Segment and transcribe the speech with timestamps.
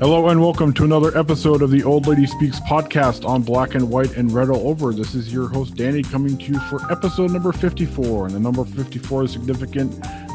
[0.00, 3.90] Hello and welcome to another episode of the Old Lady Speaks podcast on Black and
[3.90, 4.92] White and Red All Over.
[4.92, 8.26] This is your host Danny coming to you for episode number 54.
[8.26, 9.92] And the number 54 is significant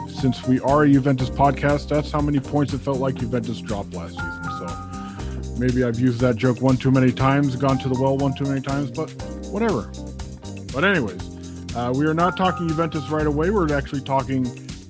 [0.09, 1.87] since we are a Juventus podcast.
[1.87, 4.43] That's how many points it felt like Juventus dropped last season.
[4.43, 8.35] So maybe I've used that joke one too many times, gone to the well one
[8.35, 9.09] too many times, but
[9.45, 9.89] whatever.
[10.73, 13.49] But anyways, uh, we are not talking Juventus right away.
[13.49, 14.43] We're actually talking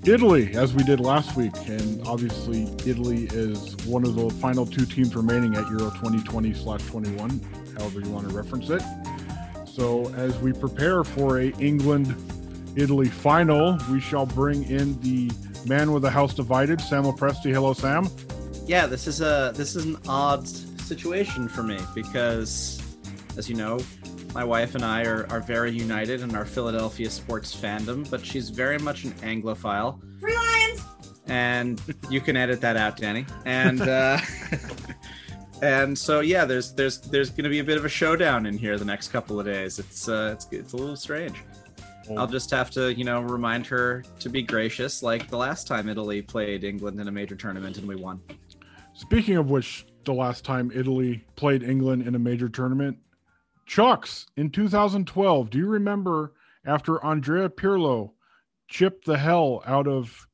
[0.05, 1.53] Italy, as we did last week.
[1.67, 6.85] And obviously, Italy is one of the final two teams remaining at Euro 2020 slash
[6.87, 7.39] 21,
[7.77, 8.81] however you want to reference it.
[9.65, 12.15] So, as we prepare for a England
[12.75, 15.31] Italy final, we shall bring in the
[15.67, 17.53] man with the house divided, Sam Presti.
[17.53, 18.09] Hello, Sam.
[18.65, 22.81] Yeah, this is a this is an odd situation for me because,
[23.37, 23.79] as you know,
[24.33, 28.49] my wife and I are, are very united in our Philadelphia sports fandom, but she's
[28.49, 29.99] very much an Anglophile.
[30.19, 30.83] Three Lions!
[31.27, 33.25] And you can edit that out, Danny.
[33.45, 34.19] And uh,
[35.61, 38.57] and so yeah, there's there's there's going to be a bit of a showdown in
[38.57, 39.79] here the next couple of days.
[39.79, 41.43] It's uh, it's it's a little strange.
[42.17, 45.87] I'll just have to, you know, remind her to be gracious, like the last time
[45.87, 48.21] Italy played England in a major tournament and we won.
[48.93, 52.97] Speaking of which, the last time Italy played England in a major tournament,
[53.65, 55.49] Chucks in 2012.
[55.49, 56.33] Do you remember
[56.65, 58.11] after Andrea Pirlo
[58.67, 60.27] chipped the hell out of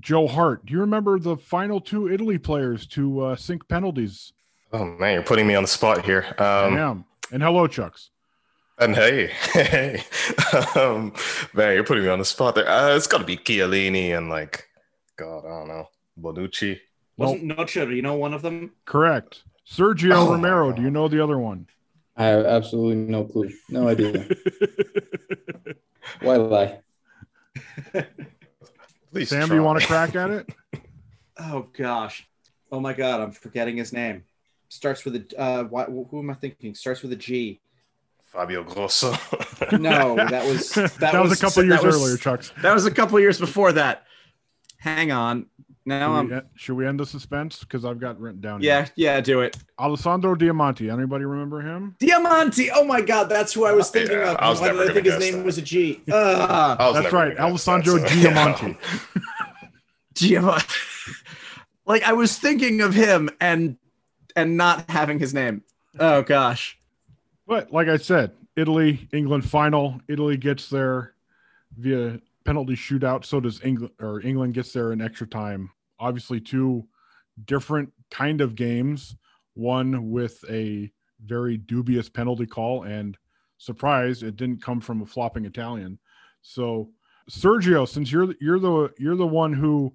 [0.00, 0.66] Joe Hart?
[0.66, 4.32] Do you remember the final two Italy players to uh, sink penalties?
[4.72, 6.26] Oh man, you're putting me on the spot here.
[6.38, 7.04] Um, I am.
[7.32, 8.10] And hello, Chucks.
[8.78, 10.02] And hey, hey,
[10.76, 11.12] um,
[11.52, 12.68] man, you're putting me on the spot there.
[12.68, 14.68] Uh, it's got to be Chiellini and like,
[15.16, 15.88] God, I don't know,
[16.20, 16.78] Bonucci.
[17.16, 18.70] Wasn't Noche, you know, one of them?
[18.84, 19.42] Correct.
[19.68, 20.70] Sergio Oh, Romero.
[20.70, 21.66] Do you know the other one?
[22.18, 23.50] I have absolutely no clue.
[23.70, 24.28] No idea.
[26.20, 26.80] Why lie?
[29.12, 30.48] Please Sam, do you want to crack at it?
[31.40, 32.26] Oh gosh.
[32.72, 34.24] Oh my god, I'm forgetting his name.
[34.68, 36.74] Starts with a uh why, who am I thinking?
[36.74, 37.60] Starts with a G.
[38.32, 39.12] Fabio Grosso?
[39.78, 42.52] No, that was that, That was a couple that years was- earlier, Chucks.
[42.62, 44.02] That was a couple years before that.
[44.78, 45.46] Hang on.
[45.88, 47.60] Now Should I'm we, should we end the suspense?
[47.60, 48.62] Because I've got written down.
[48.62, 48.92] Yeah, here.
[48.96, 49.56] yeah, do it.
[49.78, 50.92] Alessandro Diamanti.
[50.92, 51.96] Anybody remember him?
[51.98, 52.70] Diamante.
[52.70, 54.36] Oh my god, that's who I was thinking Yeah, of.
[54.38, 55.44] I was Why never did I think his name that.
[55.46, 56.00] was a G?
[56.12, 58.76] Uh, was That's right, gonna that, Alessandro so- Diamanti.
[60.14, 61.14] Giamatti.
[61.86, 63.76] like I was thinking of him and
[64.36, 65.62] and not having his name.
[65.98, 66.78] Oh gosh.
[67.46, 70.00] But like I said, Italy, England final.
[70.08, 71.14] Italy gets there
[71.76, 73.24] via penalty shootout.
[73.24, 75.70] So does England, or England gets there in extra time.
[75.98, 76.86] Obviously, two
[77.44, 79.16] different kind of games.
[79.54, 80.92] One with a
[81.24, 83.16] very dubious penalty call, and
[83.58, 85.98] surprise, it didn't come from a flopping Italian.
[86.42, 86.90] So,
[87.30, 89.94] Sergio, since you're you're the you're the one who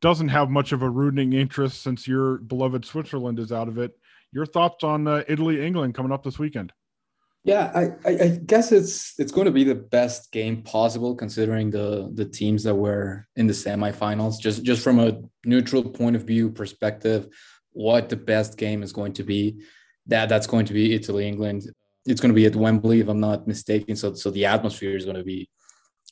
[0.00, 3.98] doesn't have much of a rooting interest since your beloved Switzerland is out of it,
[4.32, 6.72] your thoughts on uh, Italy England coming up this weekend?
[7.44, 7.70] Yeah,
[8.04, 12.24] I, I, guess it's it's going to be the best game possible considering the the
[12.24, 14.40] teams that were in the semifinals.
[14.40, 17.28] Just just from a neutral point of view perspective,
[17.72, 19.62] what the best game is going to be.
[20.06, 21.62] That that's going to be Italy England.
[22.06, 23.96] It's going to be at Wembley, if I'm not mistaken.
[23.96, 25.48] So so the atmosphere is going to be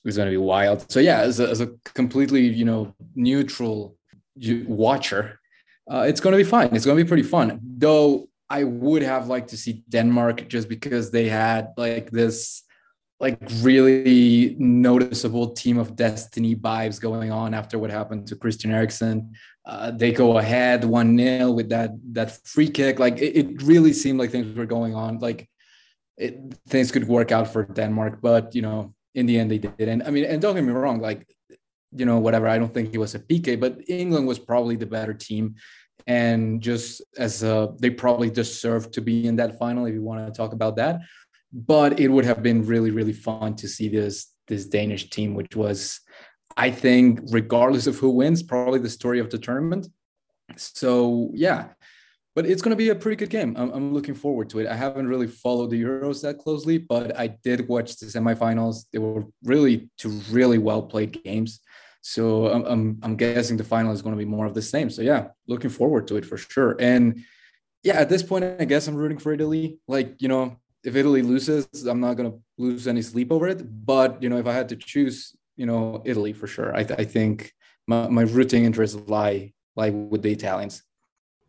[0.04, 0.90] is going to be wild.
[0.90, 3.96] So yeah, as a, as a completely you know neutral
[4.66, 5.40] watcher,
[5.90, 6.74] uh, it's going to be fine.
[6.74, 7.60] It's going to be pretty fun.
[7.62, 12.62] Though I would have liked to see Denmark just because they had like this
[13.18, 19.32] like really noticeable team of destiny vibes going on after what happened to Christian Eriksen.
[19.64, 22.98] Uh, they go ahead one nil with that that free kick.
[22.98, 25.18] Like it, it, really seemed like things were going on.
[25.18, 25.48] Like
[26.16, 26.38] it,
[26.68, 30.02] things could work out for Denmark, but you know, in the end they didn't.
[30.02, 31.26] I mean, and don't get me wrong, like
[31.96, 32.46] you know, whatever.
[32.46, 35.56] I don't think it was a PK, but England was probably the better team
[36.06, 40.24] and just as uh, they probably deserve to be in that final if you want
[40.26, 41.00] to talk about that.
[41.52, 45.56] But it would have been really really fun to see this this danish team which
[45.56, 46.00] was
[46.56, 49.88] i think regardless of who wins probably the story of the tournament.
[50.56, 51.68] So yeah
[52.36, 53.56] but it's going to be a pretty good game.
[53.56, 54.66] I'm, I'm looking forward to it.
[54.66, 58.84] I haven't really followed the euros that closely but i did watch the semifinals.
[58.92, 61.60] They were really two really well played games
[62.08, 64.90] so I'm, I'm, I'm guessing the final is going to be more of the same.
[64.90, 66.76] So yeah, looking forward to it for sure.
[66.78, 67.24] And
[67.82, 69.80] yeah, at this point, I guess I'm rooting for Italy.
[69.88, 73.84] Like you know, if Italy loses, I'm not going to lose any sleep over it.
[73.84, 76.72] But you know, if I had to choose, you know, Italy for sure.
[76.76, 77.52] I, I think
[77.88, 80.84] my, my rooting interests lie lie with the Italians.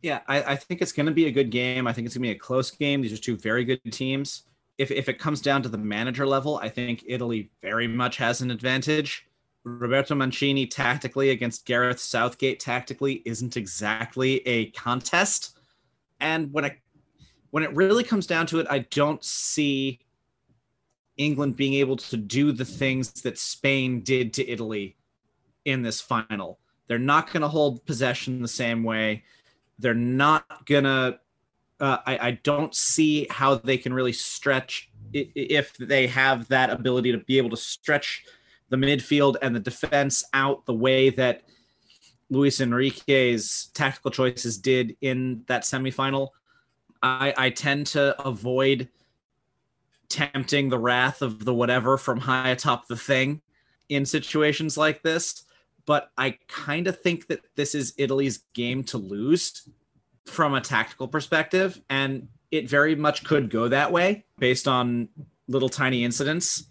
[0.01, 1.85] Yeah, I, I think it's going to be a good game.
[1.85, 3.03] I think it's going to be a close game.
[3.03, 4.45] These are two very good teams.
[4.79, 8.41] If if it comes down to the manager level, I think Italy very much has
[8.41, 9.26] an advantage
[9.67, 15.57] Roberto Mancini tactically against Gareth Southgate tactically isn't exactly a contest.
[16.19, 16.79] And when it
[17.51, 19.99] when it really comes down to it, I don't see
[21.17, 24.95] England being able to do the things that Spain did to Italy
[25.65, 26.59] in this final.
[26.87, 29.23] They're not going to hold possession the same way.
[29.79, 31.19] They're not going to.
[31.79, 37.11] Uh, I, I don't see how they can really stretch if they have that ability
[37.11, 38.23] to be able to stretch
[38.69, 41.43] the midfield and the defense out the way that
[42.29, 46.29] Luis Enrique's tactical choices did in that semifinal.
[47.01, 48.89] I, I tend to avoid
[50.09, 53.41] tempting the wrath of the whatever from high atop the thing
[53.89, 55.43] in situations like this.
[55.85, 59.69] But I kind of think that this is Italy's game to lose
[60.25, 61.81] from a tactical perspective.
[61.89, 65.07] And it very much could go that way based on
[65.47, 66.65] little tiny incidents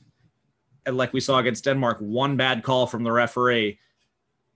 [0.90, 3.78] like we saw against Denmark, one bad call from the referee.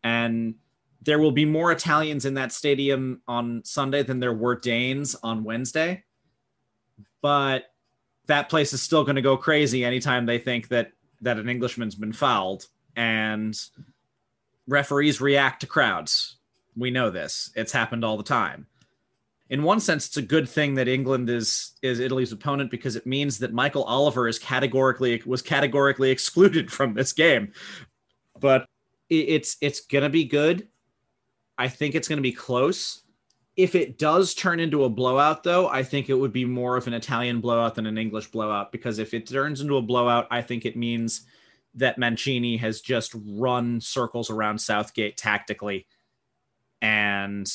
[0.04, 0.54] And
[1.02, 5.44] there will be more Italians in that stadium on Sunday than there were Danes on
[5.44, 6.04] Wednesday.
[7.22, 7.72] But
[8.26, 10.92] that place is still going to go crazy anytime they think that
[11.22, 12.66] that an Englishman's been fouled
[12.96, 13.58] and
[14.66, 16.36] referees react to crowds.
[16.76, 17.50] We know this.
[17.56, 18.66] It's happened all the time
[19.50, 23.04] in one sense, it's a good thing that England is is Italy's opponent because it
[23.04, 27.52] means that Michael Oliver is categorically was categorically excluded from this game.
[28.38, 28.66] But
[29.10, 30.68] it's it's gonna be good.
[31.58, 33.02] I think it's gonna be close.
[33.56, 36.86] If it does turn into a blowout, though, I think it would be more of
[36.86, 40.42] an Italian blowout than an English blowout because if it turns into a blowout, I
[40.42, 41.26] think it means
[41.74, 45.86] that Mancini has just run circles around Southgate tactically
[46.80, 47.52] and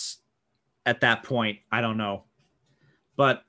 [0.85, 2.23] at that point, I don't know.
[3.17, 3.43] But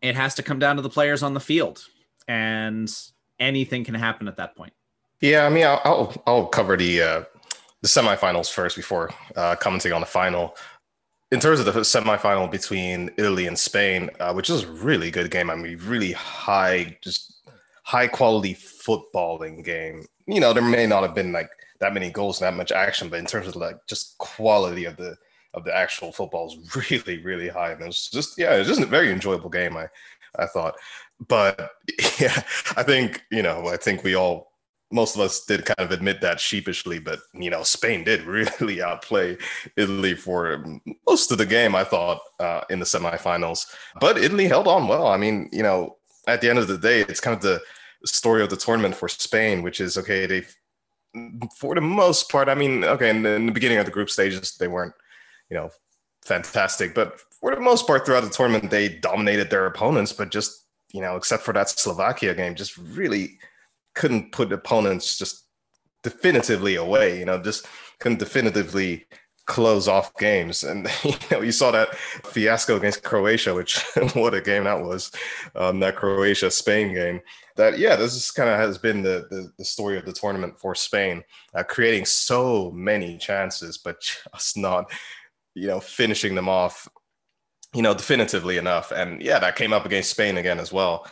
[0.00, 1.86] it has to come down to the players on the field,
[2.28, 2.92] and
[3.40, 4.72] anything can happen at that point.
[5.20, 7.24] Yeah, I mean, I'll I'll, I'll cover the uh,
[7.82, 10.56] the semifinals first before uh, commenting on the final.
[11.32, 15.30] In terms of the semifinal between Italy and Spain, uh, which is a really good
[15.30, 15.50] game.
[15.50, 17.48] I mean, really high, just
[17.82, 20.04] high quality footballing game.
[20.26, 21.50] You know, there may not have been like
[21.80, 24.96] that many goals, and that much action, but in terms of like just quality of
[24.96, 25.16] the
[25.54, 27.72] of the actual football is really, really high.
[27.72, 29.76] And it was just, yeah, it's just a very enjoyable game.
[29.76, 29.88] I,
[30.38, 30.74] I thought,
[31.28, 31.70] but
[32.20, 32.42] yeah,
[32.76, 34.52] I think you know, I think we all,
[34.92, 38.22] most of us did kind of admit that sheepishly, but you know, Spain did
[38.60, 39.36] really outplay
[39.76, 40.64] Italy for
[41.06, 41.74] most of the game.
[41.74, 43.66] I thought uh, in the semifinals,
[44.00, 45.06] but Italy held on well.
[45.06, 45.96] I mean, you know,
[46.26, 47.60] at the end of the day, it's kind of the
[48.04, 50.26] story of the tournament for Spain, which is okay.
[50.26, 50.42] They,
[51.56, 54.10] for the most part, I mean, okay, in the, in the beginning of the group
[54.10, 54.94] stages, they weren't
[55.50, 55.70] you know,
[56.24, 56.94] fantastic.
[56.94, 61.00] But for the most part, throughout the tournament, they dominated their opponents, but just, you
[61.00, 63.38] know, except for that Slovakia game, just really
[63.94, 65.44] couldn't put opponents just
[66.02, 67.66] definitively away, you know, just
[67.98, 69.06] couldn't definitively
[69.46, 70.64] close off games.
[70.64, 73.78] And you know, you saw that fiasco against Croatia, which
[74.14, 75.10] what a game that was.
[75.54, 77.20] Um, that Croatia Spain game.
[77.56, 80.58] That yeah, this is kind of has been the, the, the story of the tournament
[80.58, 81.22] for Spain,
[81.54, 84.00] uh, creating so many chances, but
[84.34, 84.90] just not
[85.54, 86.88] you know finishing them off.
[87.74, 88.92] You know, definitively enough.
[88.92, 91.08] And yeah, that came up against Spain again as well.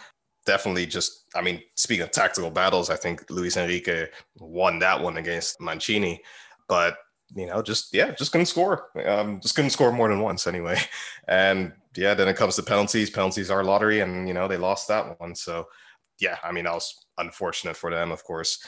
[0.46, 4.06] Definitely just, I mean, speaking of tactical battles, I think Luis Enrique
[4.36, 6.22] won that one against Mancini.
[6.68, 6.98] But
[7.34, 8.90] you know, just yeah, just couldn't score.
[9.06, 10.78] Um, just couldn't score more than once anyway.
[11.28, 13.08] And yeah, then it comes to penalties.
[13.08, 15.36] Penalties are lottery, and you know they lost that one.
[15.36, 15.68] So
[16.20, 18.58] yeah, I mean that was unfortunate for them, of course.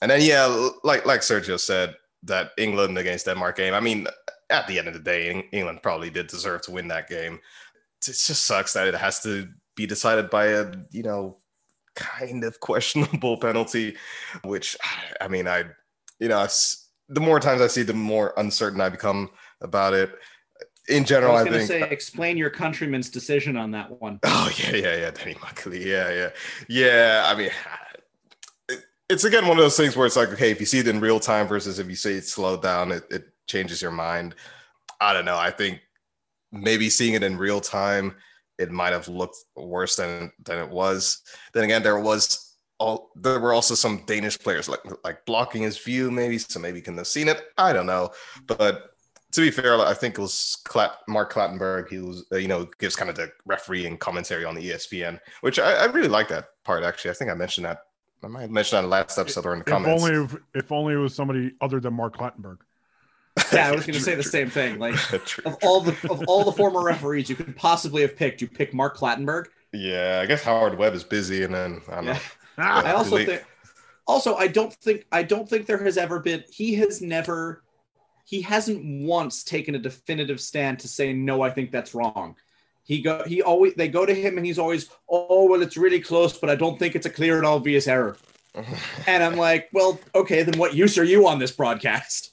[0.00, 0.46] And then yeah,
[0.82, 3.74] like like Sergio said, that England against Denmark game.
[3.74, 4.06] I mean,
[4.50, 7.34] at the end of the day, England probably did deserve to win that game.
[7.34, 11.38] It just sucks that it has to be decided by a you know
[11.94, 13.96] kind of questionable penalty,
[14.44, 14.76] which
[15.20, 15.64] I mean I
[16.18, 16.48] you know i
[17.10, 19.30] the more times I see, the more uncertain I become
[19.60, 20.12] about it.
[20.88, 21.84] In general, I was going to think.
[21.84, 24.20] say, explain your countryman's decision on that one.
[24.24, 25.84] Oh yeah, yeah, yeah, Danny Makkelie.
[25.84, 26.30] Yeah, yeah,
[26.68, 27.24] yeah.
[27.26, 27.50] I mean,
[28.68, 30.88] it, it's again one of those things where it's like, okay, if you see it
[30.88, 34.34] in real time versus if you see it slowed down, it, it changes your mind.
[35.00, 35.36] I don't know.
[35.36, 35.80] I think
[36.52, 38.14] maybe seeing it in real time,
[38.58, 41.22] it might have looked worse than than it was.
[41.52, 45.78] Then again, there was all there were also some Danish players like like blocking his
[45.78, 47.42] view, maybe so maybe he couldn't have seen it.
[47.56, 48.10] I don't know,
[48.46, 48.90] but
[49.32, 51.88] to be fair, I think it was Clat- Mark Clattenburg.
[51.88, 55.58] He was, uh, you know, gives kind of the refereeing commentary on the ESPN, which
[55.58, 56.82] I, I, really like that part.
[56.82, 57.78] Actually, I think I mentioned that.
[58.24, 60.02] I might have mentioned that in the last episode or in the if comments.
[60.02, 62.58] Only if, if only it was somebody other than Mark Clattenburg.
[63.52, 64.78] Yeah, I was going to say the same thing.
[64.78, 64.94] Like
[65.44, 68.74] of all the of all the former referees you could possibly have picked, you pick
[68.74, 69.46] Mark Clattenburg.
[69.72, 72.12] Yeah, I guess Howard Webb is busy, and then I don't yeah.
[72.14, 72.20] know.
[72.58, 72.84] Ah.
[72.84, 73.44] I also think
[74.06, 77.62] also I don't think I don't think there has ever been he has never
[78.24, 82.36] he hasn't once taken a definitive stand to say no I think that's wrong.
[82.82, 86.00] He go he always they go to him and he's always oh well it's really
[86.00, 88.16] close but I don't think it's a clear and obvious error.
[89.06, 92.32] and I'm like, well, okay, then what use are you on this broadcast?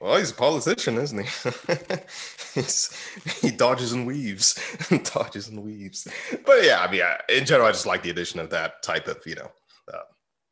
[0.00, 1.28] Well, he's a politician, isn't he?
[3.48, 4.58] he dodges and weaves,
[5.12, 6.06] dodges and weaves.
[6.46, 9.18] But yeah, I mean, in general, I just like the addition of that type of,
[9.26, 9.50] you know,
[9.92, 10.02] uh,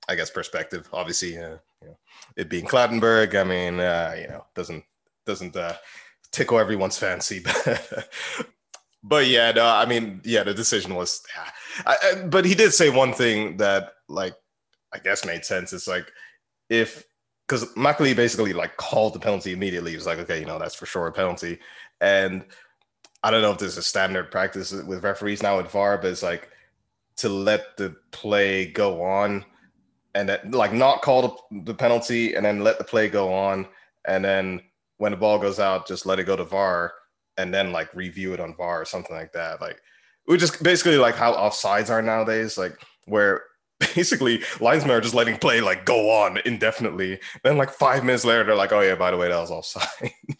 [0.08, 0.88] I guess perspective.
[0.92, 1.98] Obviously, uh, you know,
[2.36, 4.84] it being Clattenburg, I mean, uh, you know, doesn't
[5.26, 5.74] doesn't uh,
[6.32, 7.44] tickle everyone's fancy.
[9.04, 11.22] but yeah, no, I mean, yeah, the decision was.
[11.86, 14.34] I, I, but he did say one thing that, like,
[14.92, 15.72] I guess made sense.
[15.72, 16.10] It's like
[16.68, 17.04] if
[17.46, 19.92] because Makkelie basically like called the penalty immediately.
[19.92, 21.58] He was like, okay, you know, that's for sure a penalty.
[22.00, 22.44] And
[23.22, 26.22] I don't know if there's a standard practice with referees now at VAR, but it's
[26.22, 26.50] like
[27.16, 29.44] to let the play go on
[30.14, 33.66] and that, like not call the penalty and then let the play go on.
[34.06, 34.60] And then
[34.98, 36.94] when the ball goes out, just let it go to VAR
[37.36, 39.60] and then like review it on VAR or something like that.
[39.60, 39.80] Like,
[40.24, 43.44] which is basically like how offsides are nowadays, like where
[43.78, 47.21] basically linesmen are just letting play like go on indefinitely.
[47.42, 49.88] Then like five minutes later, they're like, "Oh yeah, by the way, that was offside."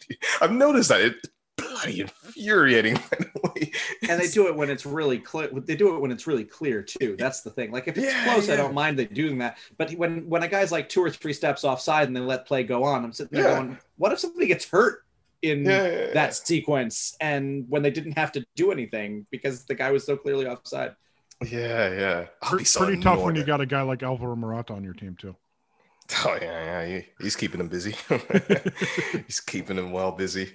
[0.41, 1.15] I've noticed that it
[1.57, 2.99] bloody infuriating.
[4.09, 5.49] and they do it when it's really clear.
[5.53, 7.15] They do it when it's really clear too.
[7.17, 7.71] That's the thing.
[7.71, 8.53] Like if it's yeah, close, yeah.
[8.53, 9.57] I don't mind they doing that.
[9.77, 12.63] But when when a guy's like two or three steps offside and they let play
[12.63, 13.59] go on, I'm sitting there yeah.
[13.59, 15.03] going, "What if somebody gets hurt?"
[15.43, 20.03] in that sequence and when they didn't have to do anything because the guy was
[20.03, 20.95] so clearly offside
[21.45, 22.25] yeah, yeah.
[22.41, 25.15] Pretty, so pretty tough when you got a guy like Alvaro Morata on your team
[25.19, 25.35] too.
[26.25, 26.85] Oh yeah, yeah.
[26.85, 27.95] He, he's keeping him busy.
[29.25, 30.53] he's keeping him well busy.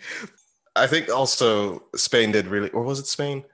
[0.74, 3.44] I think also Spain did really, or was it Spain?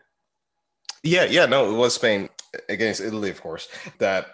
[1.03, 1.47] Yeah, yeah.
[1.47, 2.29] No, it was Spain
[2.69, 3.69] against Italy, of course.
[3.99, 4.27] That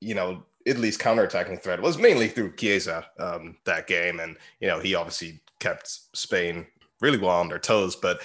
[0.00, 4.80] you know Italy's counterattacking threat was mainly through Chiesa um, that game, and you know
[4.80, 6.66] he obviously kept Spain
[7.00, 8.20] really well on their toes, but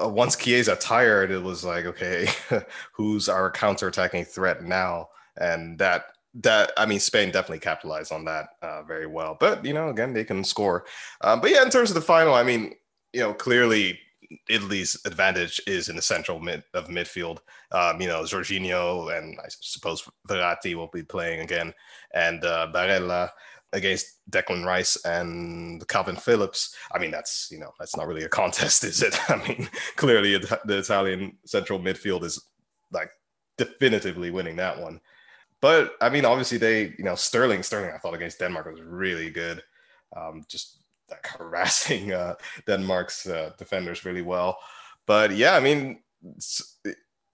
[0.00, 2.28] uh, once Chiesa tired, it was like, okay,
[2.92, 5.08] who's our counterattacking threat now?
[5.36, 9.36] And that that I mean, Spain definitely capitalized on that uh, very well.
[9.38, 10.86] But you know, again, they can score.
[11.20, 12.74] Um, but yeah, in terms of the final, I mean,
[13.12, 13.98] you know, clearly
[14.48, 17.38] Italy's advantage is in the central mid of midfield.
[17.70, 21.74] Um, you know, Jorginho and I suppose Verratti will be playing again,
[22.14, 23.30] and uh, Barella
[23.72, 26.76] against Declan Rice and Kalvin Phillips.
[26.92, 29.18] I mean, that's you know that's not really a contest, is it?
[29.30, 32.42] I mean, clearly the Italian central midfield is
[32.90, 33.10] like
[33.56, 35.00] definitively winning that one.
[35.60, 39.30] But I mean, obviously they you know Sterling Sterling I thought against Denmark was really
[39.30, 39.62] good.
[40.14, 42.34] Um, just like harassing uh,
[42.66, 44.58] Denmark's uh, defenders really well.
[45.06, 46.00] But yeah, I mean,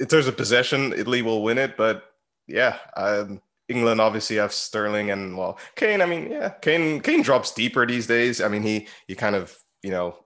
[0.00, 1.76] in terms of possession, Italy will win it.
[1.76, 2.04] But
[2.46, 6.00] yeah, um, England obviously have Sterling and well, Kane.
[6.00, 8.40] I mean, yeah, Kane Kane drops deeper these days.
[8.40, 10.16] I mean, he he kind of you know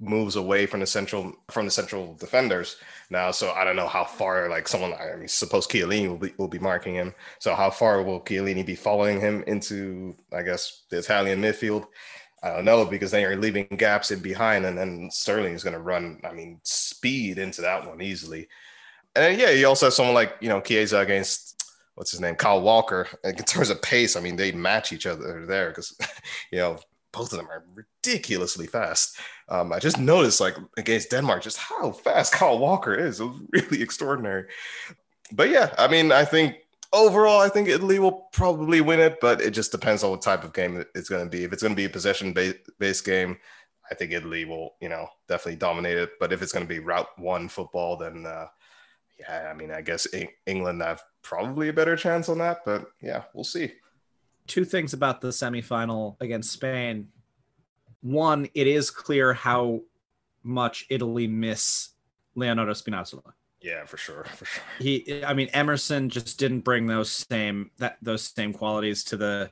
[0.00, 2.76] moves away from the central from the central defenders
[3.10, 3.30] now.
[3.30, 6.48] So I don't know how far like someone I mean suppose Chiellini will be will
[6.48, 7.14] be marking him.
[7.38, 11.86] So how far will Chiellini be following him into I guess the Italian midfield?
[12.42, 15.74] I don't know because then you're leaving gaps in behind, and then Sterling is going
[15.74, 16.20] to run.
[16.22, 18.48] I mean, speed into that one easily.
[19.14, 21.55] And yeah, you also have someone like you know Chiesa against
[21.96, 23.08] what's his name, Kyle Walker.
[23.24, 25.98] In terms of pace, I mean, they match each other there because
[26.52, 26.78] you know
[27.12, 29.18] both of them are ridiculously fast.
[29.48, 33.20] Um, I just noticed, like against Denmark, just how fast Kyle Walker is.
[33.20, 34.44] It was really extraordinary.
[35.32, 36.56] But yeah, I mean, I think
[36.92, 40.44] overall, I think Italy will probably win it, but it just depends on what type
[40.44, 41.44] of game it's going to be.
[41.44, 42.34] If it's going to be a possession
[42.78, 43.38] based game,
[43.90, 46.10] I think Italy will, you know, definitely dominate it.
[46.20, 48.46] But if it's going to be route one football, then uh,
[49.18, 50.06] yeah, I mean, I guess
[50.46, 52.64] England have probably a better chance on that.
[52.64, 53.72] But yeah, we'll see
[54.46, 57.08] two things about the semifinal against Spain.
[58.00, 59.80] One, it is clear how
[60.42, 61.90] much Italy miss
[62.36, 63.32] Leonardo Spinazzola.
[63.60, 64.62] Yeah, for sure, for sure.
[64.78, 69.50] He, I mean, Emerson just didn't bring those same that those same qualities to the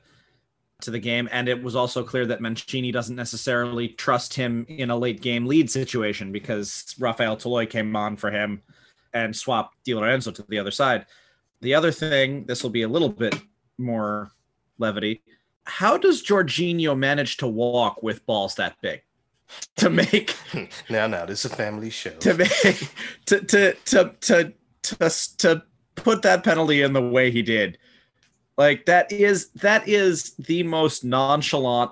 [0.81, 4.89] to the game, and it was also clear that Mancini doesn't necessarily trust him in
[4.89, 8.61] a late game lead situation because Rafael Toloi came on for him
[9.13, 11.05] and swapped Di Lorenzo to the other side.
[11.61, 13.35] The other thing, this will be a little bit
[13.77, 14.31] more
[14.77, 15.21] levity.
[15.65, 19.01] How does Jorginho manage to walk with balls that big?
[19.77, 20.35] To make
[20.89, 22.09] now, now this is a family show.
[22.09, 22.49] To make
[23.27, 27.77] to to to to to, to put that penalty in the way he did,
[28.57, 31.91] like that is that is the most nonchalant,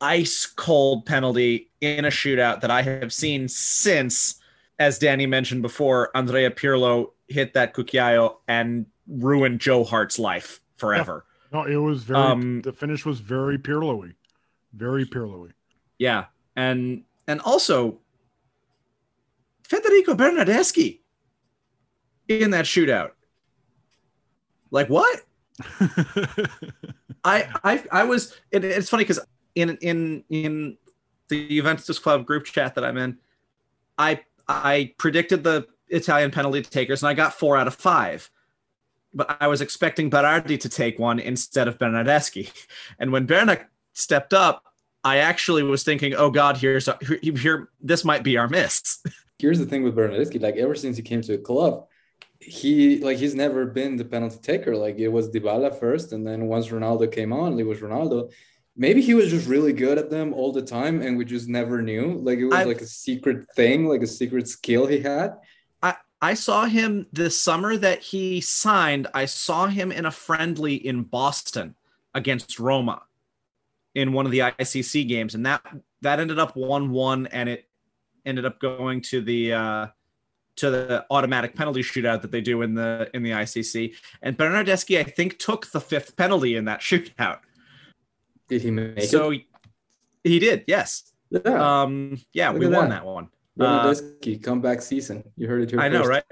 [0.00, 4.40] ice cold penalty in a shootout that I have seen since,
[4.78, 11.24] as Danny mentioned before, Andrea Pirlo hit that Cucchiaio and ruined Joe Hart's life forever.
[11.52, 12.20] No, it was very.
[12.20, 14.12] Um, the finish was very Pirlo-y,
[14.74, 15.50] very Pirlo-y.
[15.98, 17.98] Yeah, and and also
[19.64, 21.00] Federico Bernardeschi
[22.28, 23.12] in that shootout.
[24.70, 25.22] Like what?
[27.24, 28.36] I I I was.
[28.50, 29.20] It, it's funny because
[29.54, 30.76] in in in
[31.28, 33.18] the Juventus Club group chat that I'm in,
[33.96, 38.30] I I predicted the Italian penalty takers and I got four out of five
[39.12, 42.50] but I was expecting Berardi to take one instead of Bernardeschi.
[42.98, 44.64] And when Berna stepped up,
[45.04, 49.02] I actually was thinking, "Oh God, here's a, here, this might be our miss."
[49.38, 51.86] Here's the thing with Bernardeschi: like ever since he came to the club,
[52.40, 54.76] he like he's never been the penalty taker.
[54.76, 58.32] Like it was Dybala first, and then once Ronaldo came on, it was Ronaldo.
[58.76, 61.80] Maybe he was just really good at them all the time, and we just never
[61.82, 62.18] knew.
[62.18, 65.36] Like it was I've, like a secret thing, like a secret skill he had.
[66.20, 69.06] I saw him this summer that he signed.
[69.14, 71.74] I saw him in a friendly in Boston
[72.14, 73.02] against Roma
[73.94, 75.62] in one of the ICC games, and that
[76.02, 77.68] that ended up one one, and it
[78.26, 79.86] ended up going to the uh,
[80.56, 83.94] to the automatic penalty shootout that they do in the in the ICC.
[84.22, 87.38] And Bernardeschi, I think, took the fifth penalty in that shootout.
[88.48, 89.42] Did he make so it?
[89.42, 89.44] So
[90.24, 91.12] he did, yes.
[91.30, 91.82] Yeah.
[91.82, 93.02] Um, yeah, Look we won that.
[93.02, 93.28] that one.
[93.58, 95.24] Bernardeschi uh, comeback season.
[95.36, 95.80] You heard it here.
[95.80, 96.24] I know, right?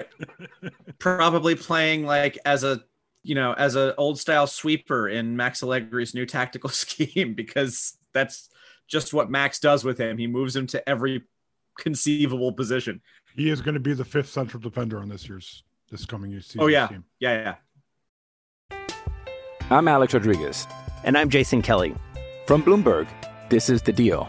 [0.98, 2.80] Probably playing like as a
[3.22, 8.48] you know as an old style sweeper in Max Allegri's new tactical scheme because that's
[8.86, 10.16] just what Max does with him.
[10.16, 11.24] He moves him to every
[11.78, 13.02] conceivable position.
[13.34, 16.46] He is going to be the fifth central defender on this year's this coming year's
[16.46, 16.60] season.
[16.62, 17.04] Oh yeah, team.
[17.18, 17.56] yeah,
[18.70, 18.76] yeah.
[19.68, 20.66] I'm Alex Rodriguez,
[21.02, 21.94] and I'm Jason Kelly
[22.46, 23.08] from Bloomberg.
[23.50, 24.28] This is the Deal.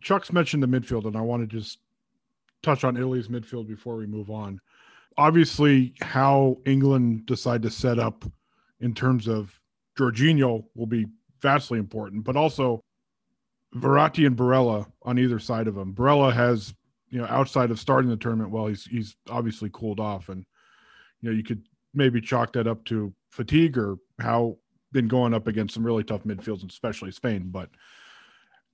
[0.00, 1.78] Chuck's mentioned the midfield, and I want to just
[2.62, 4.60] touch on Italy's midfield before we move on.
[5.16, 8.24] obviously, how England decide to set up
[8.80, 9.60] in terms of
[9.98, 11.06] Jorginho will be
[11.40, 12.82] vastly important, but also
[13.74, 15.94] Verratti and Barella on either side of him.
[15.94, 16.74] Barella has,
[17.10, 20.44] you know, outside of starting the tournament, well, he's he's obviously cooled off, and
[21.20, 24.56] you know, you could maybe chalk that up to fatigue or how
[24.92, 27.50] been going up against some really tough midfields, especially Spain.
[27.50, 27.68] But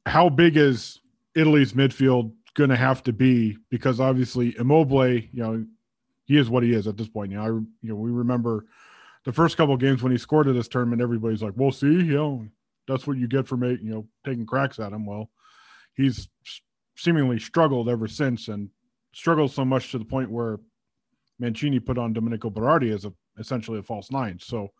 [0.06, 1.00] how big is
[1.36, 3.56] Italy's midfield going to have to be?
[3.70, 5.64] Because obviously, Immobile, you know,
[6.24, 7.30] he is what he is at this point.
[7.30, 8.64] You know, I, you know, we remember
[9.24, 11.02] the first couple games when he scored at this tournament.
[11.02, 12.46] Everybody's like, "Well, see, you know,
[12.88, 15.30] that's what you get for you know, taking cracks at him." Well,
[15.94, 16.28] he's
[16.96, 18.70] seemingly struggled ever since, and
[19.12, 20.58] struggled so much to the point where
[21.38, 24.38] Mancini put on Domenico Berardi as a essentially a false nine.
[24.40, 24.72] So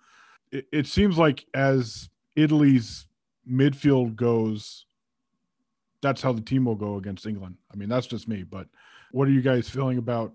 [0.51, 3.07] it, it seems like as Italy's
[3.49, 4.86] midfield goes,
[6.07, 7.57] that's how the team will go against England.
[7.73, 8.45] I mean, that's just me.
[8.45, 8.69] But
[9.11, 10.33] what are you guys feeling about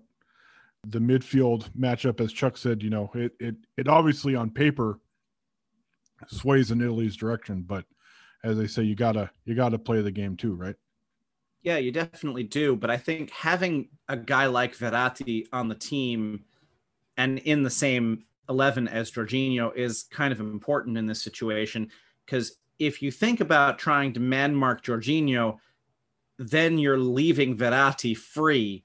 [0.86, 2.20] the midfield matchup?
[2.20, 5.00] As Chuck said, you know, it it it obviously on paper
[6.28, 7.86] sways in Italy's direction, but
[8.44, 10.76] as they say, you gotta you gotta play the game too, right?
[11.62, 12.76] Yeah, you definitely do.
[12.76, 16.44] But I think having a guy like Verratti on the team
[17.16, 21.88] and in the same 11 as Jorginho is kind of important in this situation
[22.26, 25.58] because if you think about trying to man mark Jorginho,
[26.38, 28.84] then you're leaving Verratti free.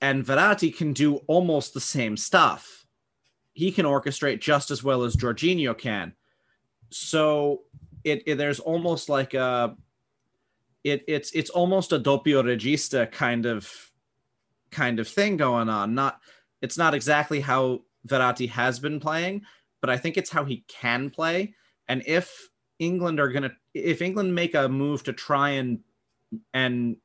[0.00, 2.86] And Verratti can do almost the same stuff.
[3.52, 6.14] He can orchestrate just as well as Jorginho can.
[6.90, 7.62] So
[8.04, 9.76] it, it there's almost like a
[10.82, 13.70] it, it's it's almost a doppio regista kind of
[14.70, 15.94] kind of thing going on.
[15.94, 16.20] Not
[16.62, 19.42] it's not exactly how Verratti has been playing,
[19.80, 21.54] but I think it's how he can play.
[21.88, 25.80] And if England are gonna, if England make a move to try and
[26.52, 26.96] and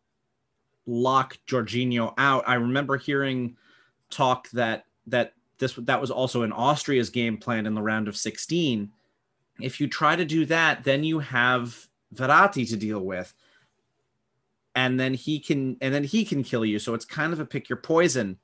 [0.86, 3.58] lock Jorginho out, I remember hearing
[4.10, 8.18] talk that that this that was also in Austria's game plan in the round of
[8.18, 8.92] 16.
[9.60, 13.34] If you try to do that, then you have Verratti to deal with.
[14.76, 16.80] And then he can and then he can kill you.
[16.80, 18.38] So it's kind of a pick your poison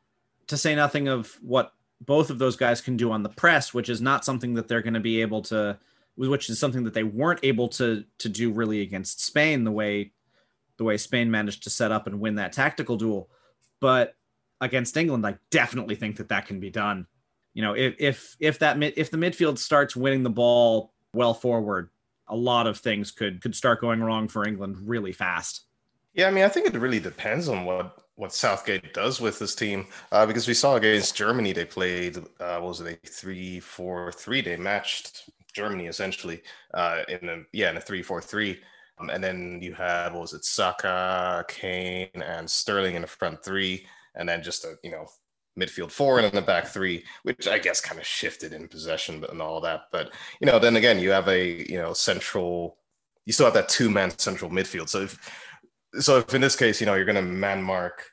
[0.47, 3.89] to say nothing of what both of those guys can do on the press, which
[3.89, 5.77] is not something that they're going to be able to,
[6.17, 10.11] which is something that they weren't able to to do really against Spain the way
[10.77, 13.29] the way Spain managed to set up and win that tactical duel.
[13.79, 14.15] But
[14.61, 17.07] against England, I definitely think that that can be done.
[17.53, 21.33] You know, if if if that mid, if the midfield starts winning the ball well
[21.33, 21.89] forward,
[22.27, 25.65] a lot of things could could start going wrong for England really fast.
[26.13, 29.53] Yeah, I mean, I think it really depends on what what Southgate does with this
[29.53, 33.59] team uh, because we saw against Germany they played uh, what was it a three
[33.59, 36.41] four three they matched Germany essentially
[36.73, 38.59] uh, in a yeah in a three four three.
[38.99, 43.43] Um, and then you had what was it Saka Kane and Sterling in the front
[43.43, 45.05] three and then just a you know
[45.59, 49.23] midfield four and in the back three which I guess kind of shifted in possession
[49.29, 49.81] and all that.
[49.91, 52.77] But you know then again you have a you know central
[53.25, 54.89] you still have that two man central midfield.
[54.89, 55.19] So if
[55.99, 58.09] so if in this case, you know, you're going to man mark,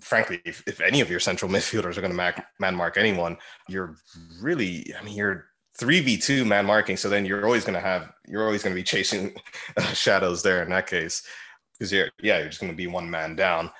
[0.00, 3.36] frankly, if, if any of your central midfielders are going to man mark anyone,
[3.68, 3.96] you're
[4.40, 5.46] really, I mean, you're
[5.80, 6.96] 3v2 man marking.
[6.96, 9.34] So then you're always going to have, you're always going to be chasing
[9.76, 11.22] uh, shadows there in that case.
[11.78, 13.70] Because you're, yeah, you're just going to be one man down.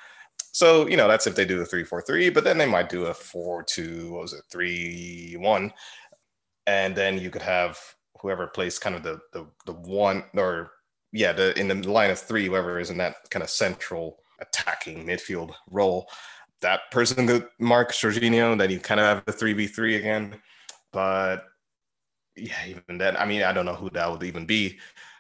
[0.52, 2.88] So, you know, that's if they do a 3 4 3, but then they might
[2.88, 5.72] do a 4 2, what was it, 3 1.
[6.66, 7.78] And then you could have
[8.20, 10.72] whoever plays kind of the, the, the one or
[11.12, 15.04] yeah, the in the line of three, whoever is in that kind of central attacking
[15.04, 16.08] midfield role,
[16.60, 20.40] that person could mark Jorginho, then you kind of have the three v three again.
[20.92, 21.44] But
[22.40, 24.78] yeah, even then, I mean, I don't know who that would even be.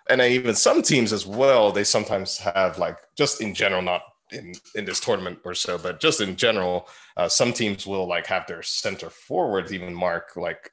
[0.08, 4.02] And then even some teams as well, they sometimes have like just in general, not
[4.32, 8.26] in in this tournament or so, but just in general, uh, some teams will like
[8.26, 10.70] have their center forwards even mark like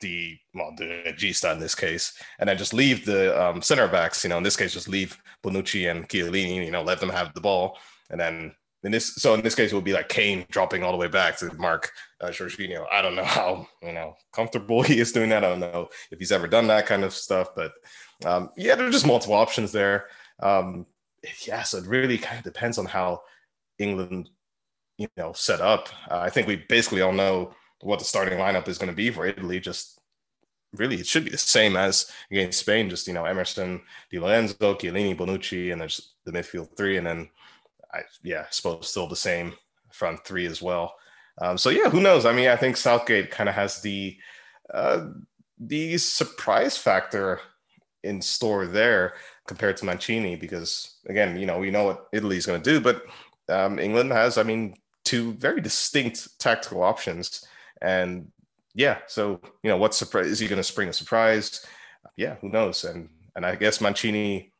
[0.00, 4.22] the well the Gista in this case, and then just leave the um, center backs.
[4.22, 6.64] You know, in this case, just leave Bonucci and Chiellini.
[6.64, 7.78] You know, let them have the ball,
[8.10, 8.54] and then
[8.84, 11.08] in this so in this case it would be like Kane dropping all the way
[11.08, 11.90] back to mark
[12.20, 12.86] uh, Jorginho.
[12.90, 15.44] I don't know how you know comfortable he is doing that.
[15.44, 17.72] I don't know if he's ever done that kind of stuff, but
[18.24, 20.06] um, yeah, there are just multiple options there.
[20.40, 20.86] Um,
[21.46, 23.22] yeah, so it really kind of depends on how
[23.78, 24.30] England,
[24.98, 25.88] you know, set up.
[26.10, 29.10] Uh, I think we basically all know what the starting lineup is going to be
[29.10, 29.60] for Italy.
[29.60, 30.00] Just
[30.74, 32.90] really, it should be the same as against Spain.
[32.90, 37.28] Just you know, Emerson, Di Lorenzo, Chiellini, Bonucci, and there's the midfield three, and then
[37.94, 39.54] I yeah, I suppose still the same
[39.92, 40.94] front three as well.
[41.40, 42.26] Um, so yeah, who knows?
[42.26, 44.16] I mean, I think Southgate kind of has the
[44.72, 45.06] uh,
[45.58, 47.40] the surprise factor
[48.04, 49.14] in store there
[49.46, 52.80] compared to Mancini because again, you know, we know what Italy is going to do,
[52.80, 53.02] but
[53.48, 57.46] um, England has, I mean, two very distinct tactical options.
[57.80, 58.30] And
[58.74, 61.64] yeah, so you know, what surprise is he going to spring a surprise?
[62.16, 62.84] Yeah, who knows?
[62.84, 64.52] And and I guess Mancini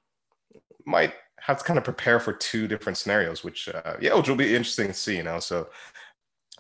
[0.85, 4.37] might have to kind of prepare for two different scenarios, which uh, yeah, which will
[4.37, 5.17] be interesting to see.
[5.17, 5.69] You know, so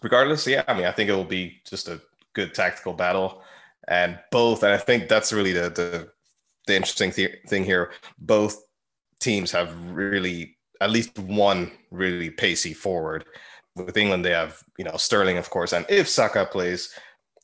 [0.02, 2.00] regardless, yeah, I mean, I think it will be just a
[2.34, 3.42] good tactical battle,
[3.88, 6.08] and both, and I think that's really the the,
[6.66, 7.92] the interesting th- thing here.
[8.18, 8.64] Both
[9.20, 13.24] teams have really at least one really pacey forward.
[13.76, 16.92] With England, they have you know Sterling, of course, and if Saka plays,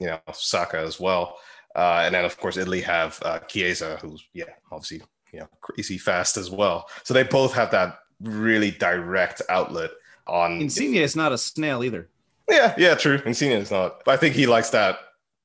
[0.01, 1.38] you know Saka as well.
[1.77, 5.98] Uh, and then of course Italy have uh, Chiesa, who's yeah obviously you know crazy
[5.98, 6.88] fast as well.
[7.04, 9.90] So they both have that really direct outlet
[10.26, 10.60] on.
[10.60, 12.08] Insigne is not a snail either.
[12.48, 13.20] Yeah, yeah, true.
[13.24, 14.04] Insigne is not.
[14.04, 14.98] But I think he likes that.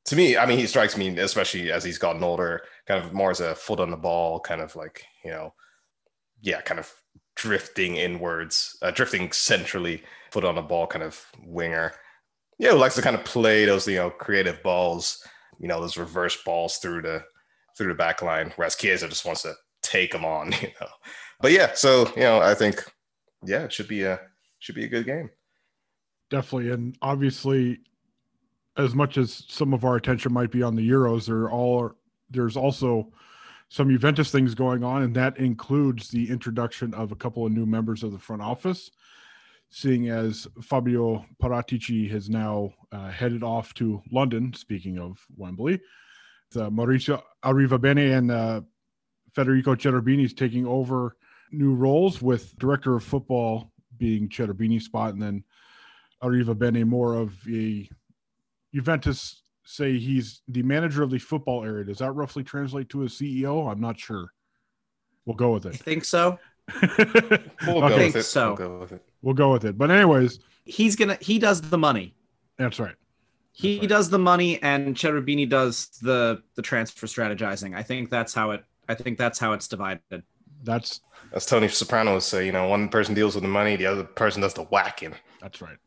[0.05, 3.31] To me, I mean, he strikes me, especially as he's gotten older, kind of more
[3.31, 5.53] as a foot on the ball, kind of like you know,
[6.41, 6.91] yeah, kind of
[7.35, 11.93] drifting inwards, uh, drifting centrally, foot on the ball, kind of winger.
[12.59, 15.25] Yeah, who likes to kind of play those you know creative balls,
[15.59, 17.23] you know, those reverse balls through the
[17.77, 19.55] through the back line, whereas Chiesa just wants to
[19.93, 20.87] take them on, you know.
[21.39, 22.83] But yeah, so you know, I think
[23.45, 24.19] yeah, it should be a
[24.59, 25.29] should be a good game.
[26.29, 27.79] Definitely, and obviously,
[28.77, 31.91] as much as some of our attention might be on the Euros, there all
[32.29, 33.11] there's also
[33.69, 37.65] some Juventus things going on, and that includes the introduction of a couple of new
[37.65, 38.91] members of the front office.
[39.69, 45.81] Seeing as Fabio Paratici has now uh, headed off to London, speaking of Wembley,
[46.55, 48.61] uh, Maurizio Arrivabene and uh,
[49.33, 51.15] Federico Cherubini is taking over
[51.51, 55.43] new roles with director of football being Cherubini's spot, and then
[56.21, 57.89] Arrivabene more of a
[58.73, 61.85] Juventus say he's the manager of the football area.
[61.85, 63.71] Does that roughly translate to a CEO?
[63.71, 64.33] I'm not sure.
[65.25, 65.75] We'll go with it.
[65.75, 66.39] I think so.
[67.67, 68.11] we'll okay.
[68.11, 68.47] think so.
[68.47, 69.05] We'll go with it.
[69.21, 69.77] We'll go with it.
[69.77, 72.15] But anyways, he's gonna he does the money.
[72.57, 72.95] That's right.
[73.51, 73.89] He right.
[73.89, 77.75] does the money, and Cherubini does the the transfer strategizing.
[77.75, 78.63] I think that's how it.
[78.87, 80.23] I think that's how it's divided.
[80.63, 81.01] That's
[81.33, 82.45] as Tony Soprano would say.
[82.45, 85.13] You know, one person deals with the money, the other person does the whacking.
[85.41, 85.77] That's right.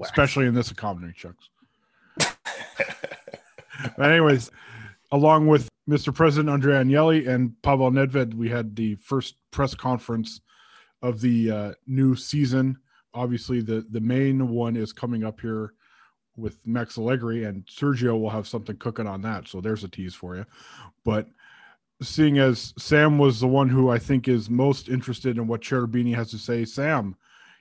[0.00, 1.48] Especially in this economy, Chucks.
[3.96, 4.50] but anyways,
[5.10, 6.14] along with Mr.
[6.14, 10.40] President Andrea Agnelli and Pavel Nedved, we had the first press conference
[11.02, 12.78] of the uh, new season.
[13.14, 15.74] Obviously, the the main one is coming up here
[16.36, 19.48] with Max Allegri, and Sergio will have something cooking on that.
[19.48, 20.46] So there's a tease for you.
[21.04, 21.26] But
[22.02, 26.14] seeing as Sam was the one who I think is most interested in what Cherubini
[26.14, 27.16] has to say, Sam,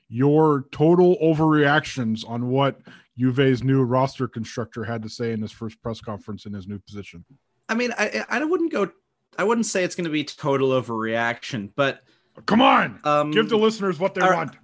[0.09, 2.79] your total overreactions on what
[3.17, 6.79] Juve's new roster constructor had to say in his first press conference in his new
[6.79, 7.23] position.
[7.69, 8.91] I mean, I I wouldn't go,
[9.37, 12.03] I wouldn't say it's going to be total overreaction, but
[12.45, 14.55] come on, um, give the listeners what they want.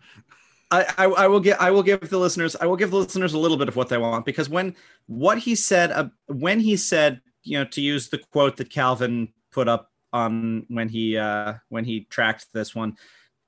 [0.70, 3.34] I, I, I will get I will give the listeners I will give the listeners
[3.34, 6.76] a little bit of what they want because when what he said uh, when he
[6.76, 11.54] said you know to use the quote that Calvin put up on when he uh,
[11.70, 12.98] when he tracked this one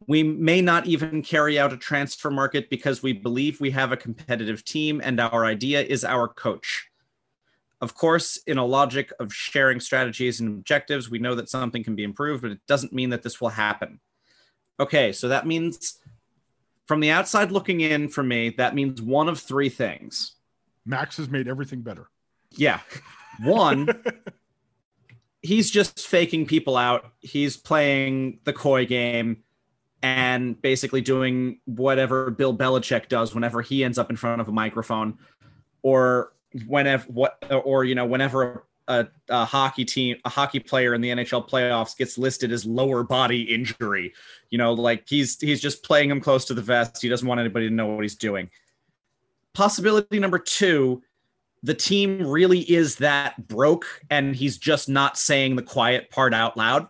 [0.07, 3.97] we may not even carry out a transfer market because we believe we have a
[3.97, 6.89] competitive team and our idea is our coach.
[7.81, 11.95] Of course, in a logic of sharing strategies and objectives, we know that something can
[11.95, 13.99] be improved, but it doesn't mean that this will happen.
[14.79, 15.99] Okay, so that means
[16.88, 20.35] from the outside looking in for me, that means one of three things.
[20.85, 22.09] Max has made everything better.
[22.51, 22.79] Yeah.
[23.43, 23.88] One,
[25.41, 27.06] he's just faking people out.
[27.19, 29.43] He's playing the coy game
[30.02, 34.52] and basically doing whatever Bill Belichick does whenever he ends up in front of a
[34.52, 35.17] microphone,
[35.82, 36.34] or
[36.67, 41.10] whenever what, or you know, whenever a, a, hockey team, a hockey player in the
[41.10, 44.13] NHL playoffs gets listed as lower body injury.
[44.49, 47.02] You know, like he's he's just playing him close to the vest.
[47.02, 48.49] He doesn't want anybody to know what he's doing.
[49.54, 51.04] Possibility number two,
[51.63, 56.56] the team really is that broke, and he's just not saying the quiet part out
[56.56, 56.88] loud.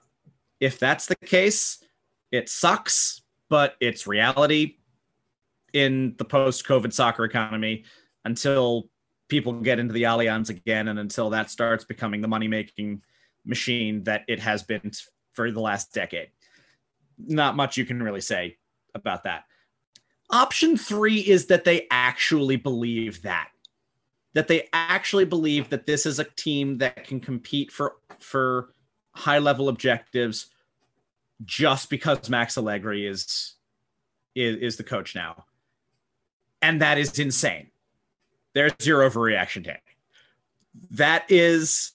[0.60, 1.84] If that's the case,
[2.32, 4.76] it sucks, but it's reality
[5.74, 7.86] in the post COVID soccer economy
[8.26, 8.90] until
[9.28, 13.02] people get into the Allianz again and until that starts becoming the money making
[13.46, 14.92] machine that it has been
[15.34, 16.30] for the last decade.
[17.18, 18.58] Not much you can really say
[18.94, 19.46] about that.
[20.32, 23.50] Option three is that they actually believe that.
[24.34, 28.74] That they actually believe that this is a team that can compete for for
[29.12, 30.48] high level objectives
[31.46, 33.56] just because Max Allegri is
[34.36, 35.46] is, is the coach now.
[36.62, 37.68] And that is insane.
[38.54, 39.80] There's your overreaction, Danny.
[40.92, 41.92] That is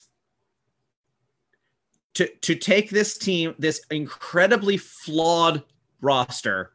[2.15, 5.63] to to take this team, this incredibly flawed
[6.01, 6.73] roster,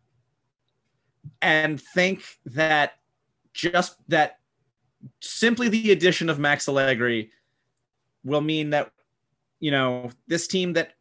[1.42, 2.94] and think that
[3.54, 4.39] just that
[5.22, 7.32] simply the addition of Max Allegri
[8.24, 8.92] will mean that
[9.60, 10.94] you know this team that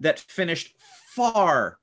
[0.00, 0.74] that finished
[1.14, 1.78] far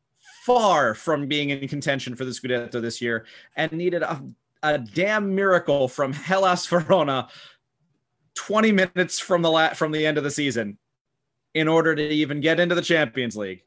[0.45, 4.21] far from being in contention for the Scudetto this year and needed a,
[4.61, 7.29] a damn miracle from Hellas Verona
[8.35, 10.77] 20 minutes from the la- from the end of the season
[11.53, 13.63] in order to even get into the Champions League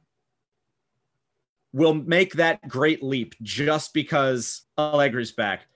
[1.73, 5.67] will make that great leap just because Allegri's back.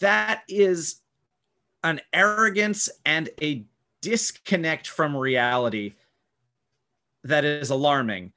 [0.00, 1.00] That is
[1.82, 3.64] an arrogance and a
[4.02, 5.94] disconnect from reality
[7.24, 8.32] that is alarming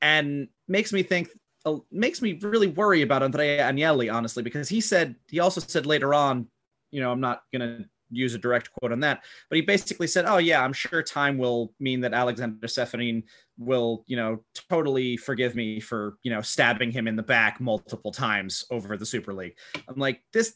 [0.00, 1.28] and makes me think
[1.66, 5.86] uh, makes me really worry about Andrea Agnelli honestly because he said he also said
[5.86, 6.46] later on
[6.90, 10.06] you know I'm not going to use a direct quote on that but he basically
[10.06, 13.24] said oh yeah I'm sure time will mean that Aleksander Ceferin
[13.58, 18.12] will you know totally forgive me for you know stabbing him in the back multiple
[18.12, 19.56] times over the Super League.
[19.88, 20.54] I'm like this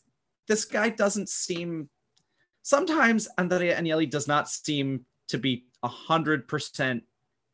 [0.49, 1.89] this guy doesn't seem
[2.63, 7.05] sometimes Andrea Agnelli does not seem to be a hundred percent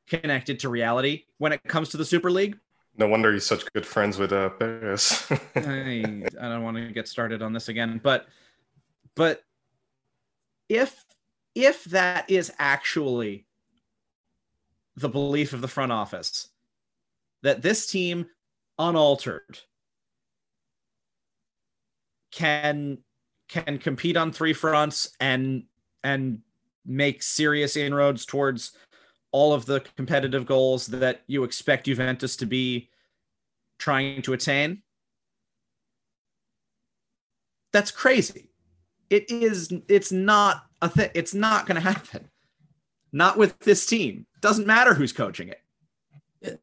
[0.08, 2.58] connected to reality when it comes to the Super League.
[2.96, 5.26] No wonder he's such good friends with uh, Perez.
[5.56, 8.26] I, I don't want to get started on this again, but
[9.14, 9.42] but
[10.68, 11.04] if
[11.54, 13.46] if that is actually
[14.96, 16.48] the belief of the front office
[17.42, 18.26] that this team
[18.78, 19.58] unaltered
[22.34, 22.98] can
[23.48, 25.64] can compete on three fronts and
[26.02, 26.40] and
[26.84, 28.72] make serious inroads towards
[29.32, 32.90] all of the competitive goals that you expect Juventus to be
[33.78, 34.82] trying to attain.
[37.72, 38.50] That's crazy.
[39.10, 41.10] It is it's not a thing.
[41.14, 42.28] It's not going to happen.
[43.12, 44.26] Not with this team.
[44.40, 45.60] Doesn't matter who's coaching it.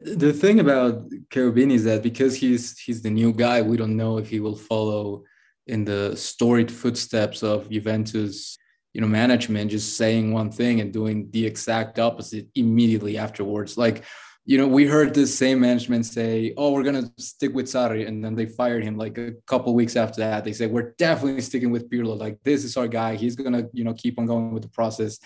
[0.01, 4.17] The thing about Cherubini is that because he's he's the new guy, we don't know
[4.17, 5.23] if he will follow
[5.67, 8.57] in the storied footsteps of Juventus
[8.93, 13.77] you know management just saying one thing and doing the exact opposite immediately afterwards.
[13.77, 14.03] Like
[14.45, 18.23] you know we heard this same management say oh we're to stick with Sarri and
[18.23, 20.43] then they fired him like a couple weeks after that.
[20.43, 22.17] They said we're definitely sticking with Pirlo.
[22.17, 23.15] Like this is our guy.
[23.15, 25.19] He's to you know keep on going with the process.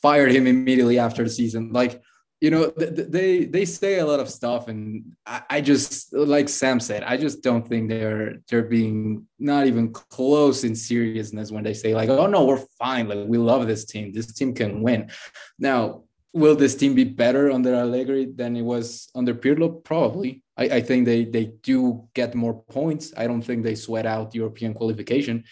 [0.00, 1.72] Fired him immediately after the season.
[1.72, 2.00] Like
[2.40, 7.02] you know they they say a lot of stuff and I, just like sam said
[7.02, 11.94] i just don't think they're they're being not even close in seriousness when they say
[11.94, 13.08] like oh no we're fine.
[13.08, 14.12] Like we love this team.
[14.12, 15.10] This team can win.
[15.58, 19.82] Now will this team be better under allegri than it was under pirlo?
[19.84, 20.42] Probably.
[20.56, 23.12] I, I think they they do get more points.
[23.16, 25.44] I don't think they sweat out european qualification.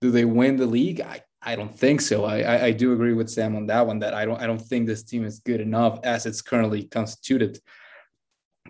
[0.00, 1.00] Do they win the league?
[1.00, 2.24] I I don't think so.
[2.24, 3.98] I, I, I do agree with Sam on that one.
[3.98, 7.58] That I don't I don't think this team is good enough as it's currently constituted.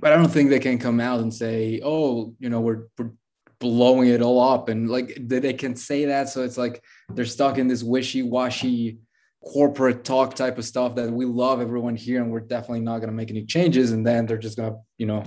[0.01, 3.13] But I don't think they can come out and say, "Oh, you know, we're, we're
[3.61, 6.29] blowing it all up," and like they can say that.
[6.29, 8.99] So it's like they're stuck in this wishy-washy
[9.41, 13.11] corporate talk type of stuff that we love everyone here, and we're definitely not going
[13.11, 13.93] to make any changes.
[13.93, 15.23] And then they're just going to, you know,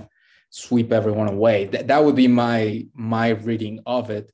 [0.50, 1.64] sweep everyone away.
[1.66, 4.30] That that would be my my reading of it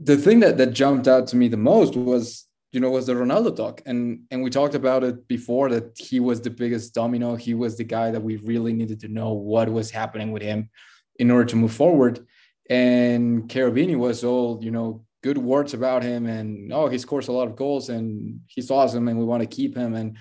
[0.00, 3.14] the thing that that jumped out to me the most was you know was the
[3.14, 3.82] Ronaldo talk.
[3.86, 7.34] And and we talked about it before that he was the biggest domino.
[7.34, 10.70] He was the guy that we really needed to know what was happening with him
[11.16, 12.26] in order to move forward.
[12.68, 17.32] And Cherubini was all you know good words about him and oh he scores a
[17.32, 19.94] lot of goals and he's awesome and we want to keep him.
[19.94, 20.16] And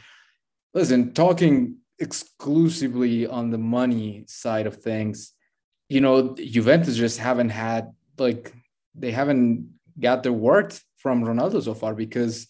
[0.74, 5.34] listen talking exclusively on the money side of things
[5.90, 8.54] you know Juventus just haven't had like
[8.94, 12.48] they haven't got their worth from Ronaldo so far because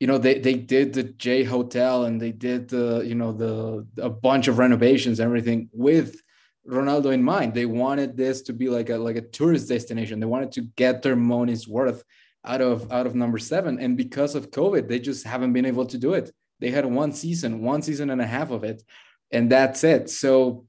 [0.00, 3.86] you know they they did the J Hotel and they did the you know the
[4.02, 6.20] a bunch of renovations and everything with
[6.68, 7.54] Ronaldo in mind.
[7.54, 10.20] They wanted this to be like a like a tourist destination.
[10.20, 12.04] They wanted to get their money's worth
[12.44, 15.86] out of out of number 7 and because of COVID they just haven't been able
[15.86, 16.30] to do it.
[16.60, 18.82] They had one season, one season and a half of it
[19.30, 20.10] and that's it.
[20.10, 20.66] So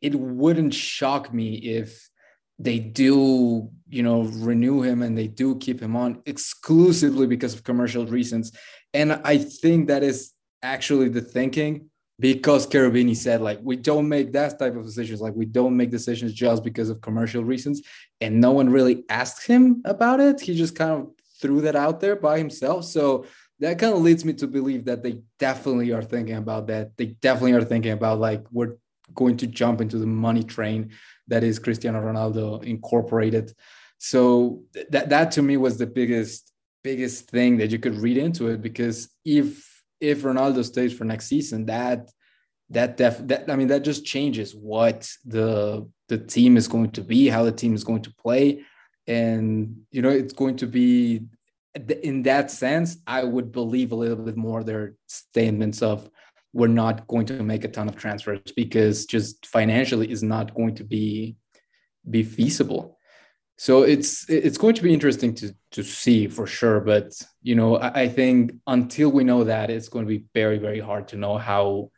[0.00, 2.10] it wouldn't shock me if
[2.58, 7.64] they do you know renew him and they do keep him on exclusively because of
[7.64, 8.52] commercial reasons.
[8.92, 10.32] And i think that is
[10.62, 11.90] actually the thinking
[12.20, 15.20] because Cherubini said like we don't make that type of decisions.
[15.20, 17.82] Like we don't make decisions just because of commercial reasons.
[18.20, 20.40] And no one really asked him about it.
[20.40, 21.08] He just kind of
[21.40, 22.84] threw that out there by himself.
[22.84, 23.26] So
[23.60, 26.96] that kind of leads me to believe that they definitely are thinking about that.
[26.96, 28.76] They definitely are thinking about like we're
[29.14, 30.90] going to jump into the money train
[31.28, 33.52] that is Cristiano Ronaldo incorporated.
[33.98, 36.52] So that that to me was the biggest
[36.82, 41.26] biggest thing that you could read into it because if if Ronaldo stays for next
[41.26, 42.10] season, that
[42.70, 47.02] that def that I mean that just changes what the the team is going to
[47.02, 48.64] be, how the team is going to play.
[49.06, 51.22] And, you know, it's going to be,
[52.02, 56.08] in that sense, I would believe a little bit more their statements of
[56.54, 60.74] we're not going to make a ton of transfers because just financially is not going
[60.76, 61.36] to be
[62.08, 62.98] be feasible.
[63.56, 66.80] So it's it's going to be interesting to to see for sure.
[66.80, 70.58] But you know, I, I think until we know that, it's going to be very
[70.58, 71.90] very hard to know how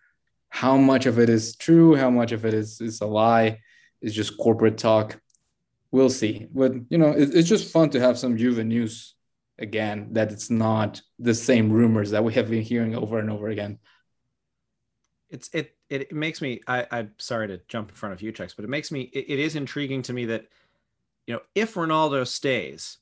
[0.49, 3.61] how much of it is true, how much of it is is a lie,
[4.01, 5.21] is just corporate talk.
[5.91, 6.47] We'll see.
[6.51, 9.15] But you know, it, it's just fun to have some Juve news
[9.59, 10.09] again.
[10.13, 13.79] That it's not the same rumors that we have been hearing over and over again.
[15.31, 16.61] It's it it makes me.
[16.67, 19.03] I I'm sorry to jump in front of you, checks, but it makes me.
[19.13, 20.47] It, it is intriguing to me that,
[21.27, 22.99] you know, if Ronaldo stays,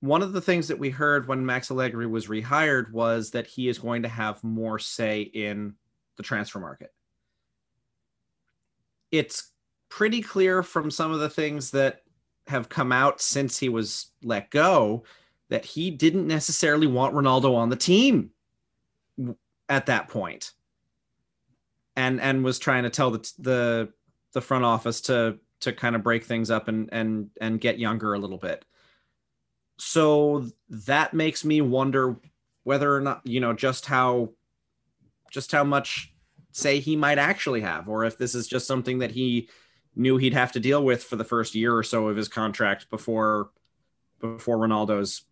[0.00, 3.68] one of the things that we heard when Max Allegri was rehired was that he
[3.68, 5.74] is going to have more say in
[6.16, 6.92] the transfer market.
[9.10, 9.52] It's
[9.88, 12.02] pretty clear from some of the things that
[12.46, 15.04] have come out since he was let go
[15.48, 18.30] that he didn't necessarily want Ronaldo on the team
[19.68, 20.52] at that point.
[21.98, 23.88] And and was trying to tell the the
[24.32, 28.14] the front office to to kind of break things up and and and get younger
[28.14, 28.64] a little bit.
[29.78, 30.46] So
[30.86, 32.16] that makes me wonder
[32.62, 34.30] whether or not, you know, just how
[35.32, 36.14] just how much
[36.52, 39.48] say he might actually have, or if this is just something that he
[39.96, 42.90] knew he'd have to deal with for the first year or so of his contract
[42.90, 43.50] before
[44.20, 45.22] before Ronaldo's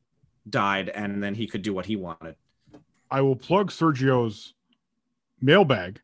[0.48, 2.34] died, and then he could do what he wanted.
[3.10, 4.54] I will plug Sergio's
[5.40, 6.00] mailbag,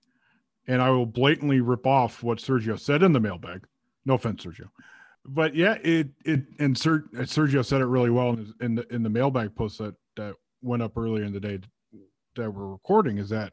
[0.67, 3.67] and I will blatantly rip off what Sergio said in the mailbag.
[4.05, 4.69] No offense, Sergio,
[5.25, 8.95] but yeah, it it and Ser, uh, Sergio said it really well in, in the
[8.95, 11.59] in the mailbag post that that went up earlier in the day
[12.37, 13.19] that we're recording.
[13.19, 13.53] Is that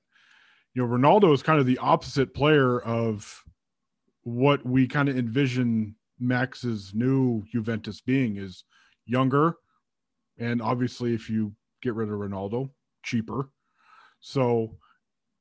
[0.74, 3.43] you know, Ronaldo is kind of the opposite player of
[4.24, 8.64] what we kind of envision Max's new Juventus being is
[9.05, 9.55] younger.
[10.38, 12.70] And obviously, if you get rid of Ronaldo,
[13.03, 13.49] cheaper.
[14.20, 14.78] So,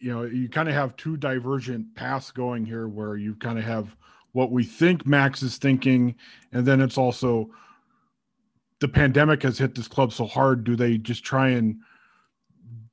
[0.01, 3.65] you know, you kind of have two divergent paths going here where you kind of
[3.65, 3.97] have
[4.33, 6.15] what we think Max is thinking.
[6.53, 7.51] And then it's also
[8.81, 10.65] the pandemic has hit this club so hard.
[10.65, 11.79] Do they just try and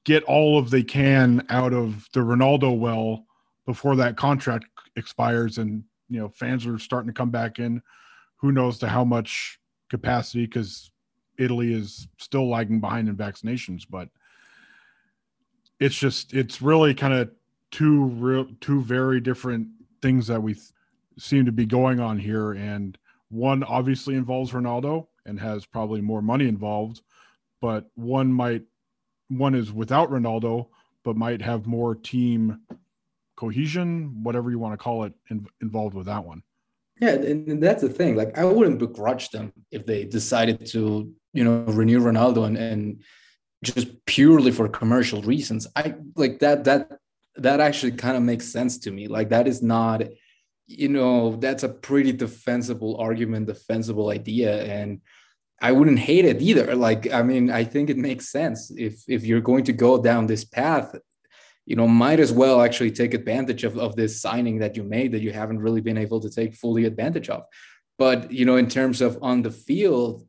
[0.03, 3.25] get all of they can out of the Ronaldo well
[3.65, 7.81] before that contract expires and you know fans are starting to come back in
[8.37, 10.91] who knows to how much capacity because
[11.37, 14.07] Italy is still lagging behind in vaccinations but
[15.79, 17.29] it's just it's really kind of
[17.71, 19.67] two real two very different
[20.01, 20.65] things that we th-
[21.17, 22.97] seem to be going on here and
[23.29, 27.01] one obviously involves Ronaldo and has probably more money involved
[27.61, 28.63] but one might
[29.29, 30.67] one is without Ronaldo,
[31.03, 32.59] but might have more team
[33.35, 36.41] cohesion, whatever you want to call it, in, involved with that one.
[37.01, 38.15] Yeah, and that's the thing.
[38.15, 43.03] Like, I wouldn't begrudge them if they decided to, you know, renew Ronaldo and, and
[43.65, 45.67] just purely for commercial reasons.
[45.75, 46.63] I like that.
[46.63, 46.99] That
[47.37, 49.07] that actually kind of makes sense to me.
[49.07, 50.03] Like, that is not,
[50.67, 55.01] you know, that's a pretty defensible argument, defensible idea, and
[55.61, 56.75] I wouldn't hate it either.
[56.75, 60.27] Like, I mean, I think it makes sense if if you're going to go down
[60.27, 60.95] this path,
[61.65, 65.11] you know, might as well actually take advantage of, of this signing that you made
[65.11, 67.43] that you haven't really been able to take fully advantage of.
[67.97, 70.27] But you know, in terms of on the field,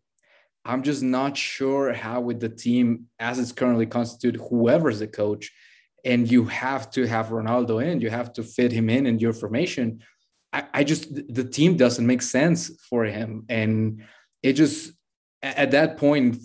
[0.66, 5.52] I'm just not sure how with the team as it's currently constituted, whoever's the coach,
[6.04, 9.32] and you have to have Ronaldo in, you have to fit him in in your
[9.32, 10.02] formation.
[10.52, 14.02] I, I just the team doesn't make sense for him, and
[14.42, 14.92] it just
[15.42, 16.38] at that point,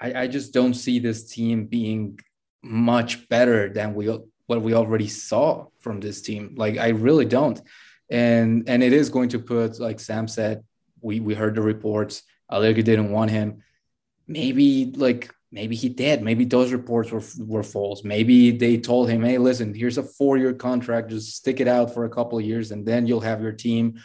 [0.00, 2.18] I, I just don't see this team being
[2.62, 4.06] much better than we
[4.46, 6.54] what we already saw from this team.
[6.56, 7.60] Like I really don't.
[8.10, 10.64] And and it is going to put, like Sam said,
[11.00, 12.22] we we heard the reports.
[12.50, 13.62] Allegri didn't want him.
[14.26, 16.22] Maybe like maybe he did.
[16.22, 18.04] Maybe those reports were were false.
[18.04, 21.10] Maybe they told him, "Hey, listen, here's a four year contract.
[21.10, 24.00] Just stick it out for a couple of years, and then you'll have your team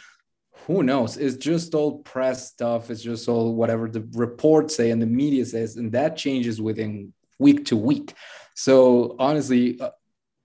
[0.66, 1.16] who knows?
[1.16, 2.90] It's just all press stuff.
[2.90, 7.12] It's just all whatever the reports say and the media says, and that changes within
[7.38, 8.14] week to week.
[8.54, 9.90] So honestly, uh,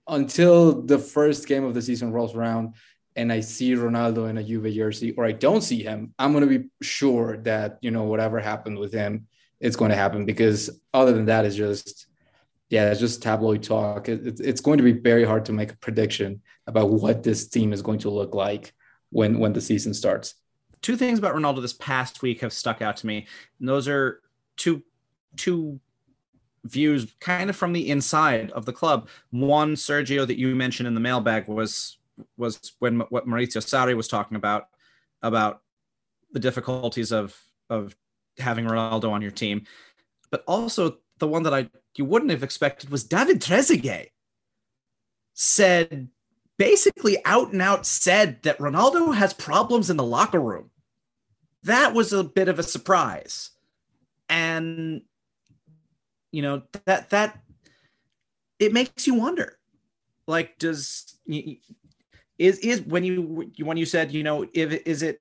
[0.08, 2.74] until the first game of the season rolls around
[3.18, 6.48] and I see Ronaldo in a Juve jersey, or I don't see him, I'm going
[6.48, 9.26] to be sure that you know whatever happened with him,
[9.60, 12.06] it's going to happen because other than that, it's just
[12.70, 14.08] yeah, it's just tabloid talk.
[14.08, 17.72] It, it's going to be very hard to make a prediction about what this team
[17.72, 18.72] is going to look like
[19.10, 20.34] when when the season starts.
[20.80, 23.26] Two things about Ronaldo this past week have stuck out to me.
[23.58, 24.20] And those are
[24.56, 24.84] two
[25.36, 25.80] two
[26.64, 29.08] views kind of from the inside of the club.
[29.30, 31.97] One, Sergio, that you mentioned in the mailbag was
[32.36, 34.68] was when what Maurizio Sarri was talking about
[35.22, 35.62] about
[36.32, 37.36] the difficulties of
[37.70, 37.96] of
[38.38, 39.64] having Ronaldo on your team,
[40.30, 44.08] but also the one that I you wouldn't have expected was David Trezeguet
[45.34, 46.08] said
[46.58, 50.70] basically out and out said that Ronaldo has problems in the locker room.
[51.62, 53.50] That was a bit of a surprise.
[54.28, 55.02] And
[56.30, 57.40] you know, that that
[58.58, 59.58] it makes you wonder.
[60.26, 61.16] Like does
[62.38, 65.20] is is when you when you said, you know, if is it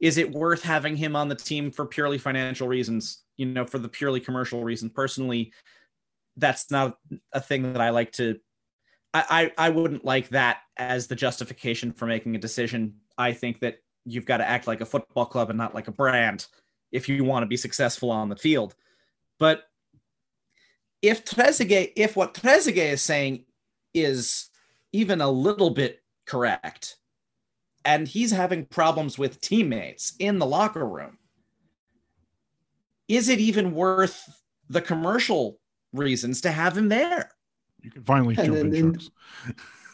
[0.00, 3.78] is it worth having him on the team for purely financial reasons, you know, for
[3.78, 4.90] the purely commercial reason?
[4.90, 5.52] Personally,
[6.36, 6.96] that's not
[7.32, 8.38] a thing that I like to
[9.14, 12.96] I, I, wouldn't like that as the justification for making a decision.
[13.16, 15.92] I think that you've got to act like a football club and not like a
[15.92, 16.46] brand
[16.92, 18.74] if you want to be successful on the field.
[19.38, 19.64] But
[21.00, 23.44] if Trezeguet, if what Trezeguet is saying
[23.94, 24.50] is
[24.92, 26.96] even a little bit correct,
[27.84, 31.18] and he's having problems with teammates in the locker room,
[33.08, 34.22] is it even worth
[34.68, 35.58] the commercial
[35.92, 37.30] reasons to have him there?
[37.82, 39.10] You can finally jump in insurance.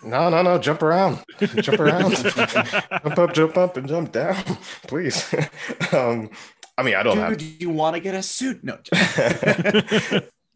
[0.03, 0.59] No, no, no.
[0.59, 1.25] Jump around.
[1.39, 2.15] jump around.
[2.17, 4.37] jump up, jump up, and jump down.
[4.87, 5.35] Please.
[5.93, 6.31] Um,
[6.77, 7.39] I mean, I don't do, have.
[7.39, 8.65] Do you want to get a suit?
[8.65, 8.79] No.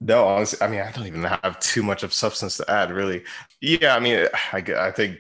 [0.01, 3.23] no, honestly, I mean, I don't even have too much of substance to add, really.
[3.61, 5.19] Yeah, I mean, I, I think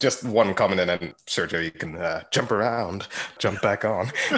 [0.00, 3.06] just one comment and then Sergio, you can uh, jump around,
[3.38, 4.06] jump back on.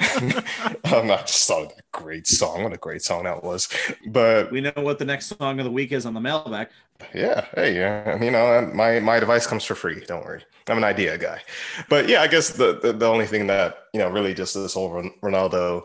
[0.93, 2.63] um, I just thought that great song.
[2.63, 3.69] What a great song that was.
[4.09, 6.69] But we know what the next song of the week is on the mailbag.
[7.15, 7.47] Yeah.
[7.55, 8.23] Hey, yeah.
[8.23, 10.05] You know, my, my device comes for free.
[10.07, 10.45] Don't worry.
[10.69, 11.41] I'm an idea guy.
[11.89, 14.75] But yeah, I guess the, the, the only thing that, you know, really just this
[14.75, 15.83] whole Ronaldo,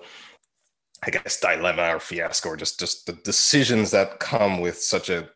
[1.03, 5.29] I guess, dilemma or fiasco or just, just the decisions that come with such a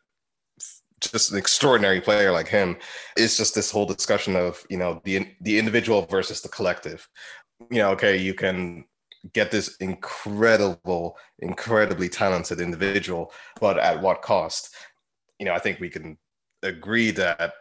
[1.11, 2.77] just an extraordinary player like him
[3.17, 7.07] is just this whole discussion of you know the the individual versus the collective.
[7.69, 8.85] You know okay you can
[9.33, 14.73] get this incredible incredibly talented individual but at what cost?
[15.39, 16.17] You know i think we can
[16.63, 17.53] agree that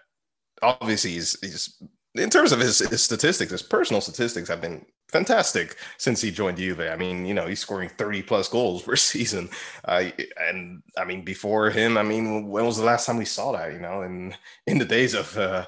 [0.63, 1.83] obviously he's, he's
[2.15, 4.85] in terms of his, his statistics his personal statistics have been
[5.15, 6.81] fantastic since he joined Juve.
[6.81, 9.49] I mean, you know, he's scoring 30 plus goals per season.
[9.85, 10.11] Uh,
[10.41, 13.73] and I mean, before him, I mean, when was the last time we saw that,
[13.73, 14.35] you know, in,
[14.67, 15.67] in the days of, uh,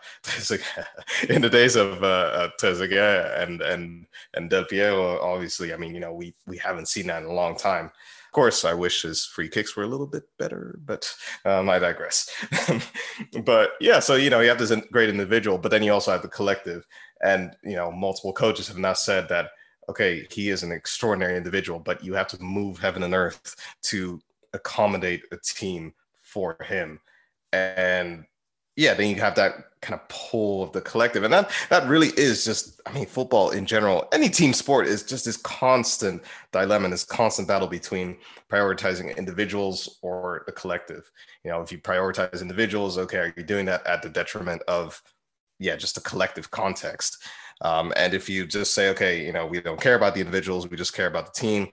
[1.29, 6.01] in the days of, uh, Trezeguet and, and, and Del Piero, obviously, I mean, you
[6.01, 7.87] know, we, we haven't seen that in a long time.
[7.87, 11.09] Of course, I wish his free kicks were a little bit better, but
[11.45, 12.29] um, I digress.
[13.45, 16.23] but yeah, so, you know, you have this great individual, but then you also have
[16.23, 16.85] the collective
[17.23, 19.51] and you know multiple coaches have now said that
[19.89, 24.21] okay he is an extraordinary individual but you have to move heaven and earth to
[24.57, 25.93] accommodate a team
[26.23, 27.01] for him.
[27.53, 28.25] And
[28.75, 31.23] yeah then you have that kind of pull of the collective.
[31.23, 35.03] And that that really is just i mean football in general any team sport is
[35.03, 38.19] just this constant dilemma this constant battle between
[38.51, 41.11] prioritizing individuals or the collective.
[41.45, 45.01] You know if you prioritize individuals okay are you doing that at the detriment of
[45.59, 47.25] yeah, just a collective context.
[47.63, 50.69] Um, and if you just say, okay, you know, we don't care about the individuals,
[50.69, 51.69] we just care about the team.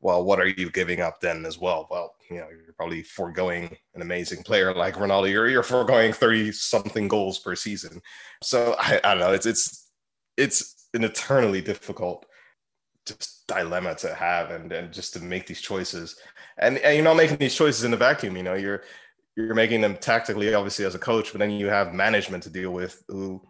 [0.00, 1.86] Well, what are you giving up then as well?
[1.90, 5.30] Well, you know, you're probably foregoing an amazing player like Ronaldo.
[5.30, 8.00] You're, you're foregoing 30 something goals per season.
[8.42, 9.32] So I, I don't know.
[9.32, 9.90] It's, it's,
[10.36, 12.26] it's an eternally difficult
[13.06, 16.16] just dilemma to have and, and just to make these choices.
[16.58, 18.82] And, and you're not making these choices in a vacuum, you know, you're,
[19.36, 22.72] you're making them tactically, obviously, as a coach, but then you have management to deal
[22.72, 23.40] with who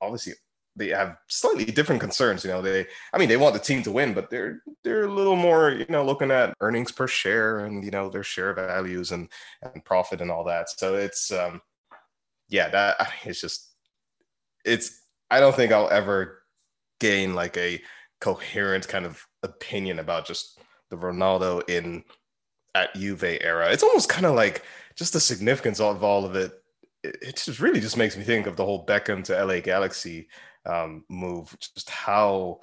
[0.00, 0.34] obviously
[0.74, 2.44] they have slightly different concerns.
[2.44, 5.12] You know, they I mean they want the team to win, but they're they're a
[5.12, 9.12] little more, you know, looking at earnings per share and you know their share values
[9.12, 9.28] and
[9.62, 10.70] and profit and all that.
[10.70, 11.60] So it's um
[12.48, 13.74] yeah, that it's just
[14.64, 15.00] it's
[15.30, 16.42] I don't think I'll ever
[17.00, 17.80] gain like a
[18.20, 20.58] coherent kind of opinion about just
[20.90, 22.04] the Ronaldo in
[22.74, 23.70] at Juve era.
[23.70, 24.62] It's almost kind of like
[24.96, 26.52] just the significance of all of it,
[27.02, 30.28] it, just really just makes me think of the whole Beckham to LA Galaxy
[30.66, 32.60] um, move, just how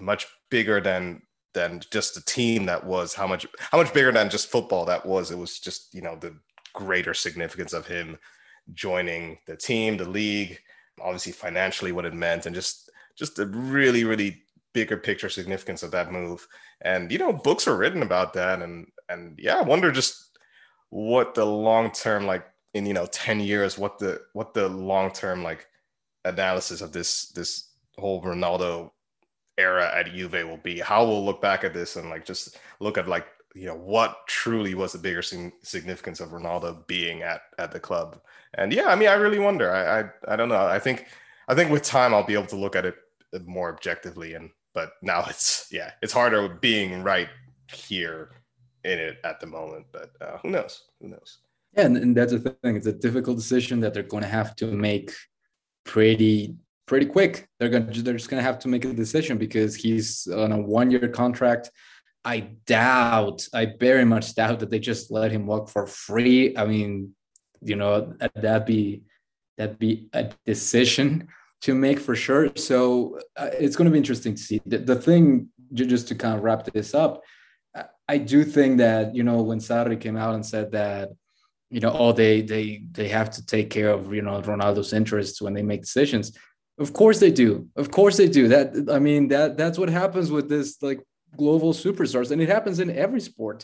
[0.00, 1.22] much bigger than
[1.54, 5.04] than just the team that was, how much how much bigger than just football that
[5.04, 5.30] was.
[5.30, 6.36] It was just you know the
[6.72, 8.18] greater significance of him
[8.74, 10.58] joining the team, the league,
[11.00, 14.42] obviously financially what it meant, and just just a really really
[14.72, 16.46] bigger picture significance of that move.
[16.80, 20.31] And you know, books are written about that, and and yeah, I wonder just
[20.92, 25.10] what the long term like in you know 10 years what the what the long
[25.10, 25.66] term like
[26.26, 28.90] analysis of this this whole Ronaldo
[29.56, 30.80] era at Juve will be.
[30.80, 34.26] How we'll look back at this and like just look at like you know what
[34.26, 38.20] truly was the bigger significance of Ronaldo being at at the club.
[38.52, 39.72] And yeah I mean I really wonder.
[39.72, 40.66] I I, I don't know.
[40.66, 41.06] I think
[41.48, 42.96] I think with time I'll be able to look at it
[43.46, 44.34] more objectively.
[44.34, 47.30] And but now it's yeah, it's harder being right
[47.72, 48.41] here
[48.84, 49.86] in it at the moment.
[49.92, 50.84] But uh, who knows?
[51.00, 51.38] Who knows?
[51.76, 52.76] Yeah, and, and that's the thing.
[52.76, 55.12] It's a difficult decision that they're going to have to make
[55.84, 56.56] pretty
[56.86, 57.48] pretty quick.
[57.58, 60.52] They're going to they're just going to have to make a decision because he's on
[60.52, 61.70] a one year contract.
[62.24, 66.56] I doubt, I very much doubt that they just let him walk for free.
[66.56, 67.14] I mean,
[67.60, 69.02] you know, that'd be
[69.56, 71.28] that'd be a decision
[71.62, 72.50] to make for sure.
[72.56, 74.60] So uh, it's going to be interesting to see.
[74.66, 77.22] The, the thing, just to kind of wrap this up,
[78.14, 81.06] I do think that you know when Sarri came out and said that
[81.74, 82.66] you know oh they they
[82.98, 86.26] they have to take care of you know Ronaldo's interests when they make decisions.
[86.84, 87.50] Of course they do.
[87.82, 88.44] Of course they do.
[88.54, 91.00] That I mean that that's what happens with this like
[91.42, 93.58] global superstars, and it happens in every sport.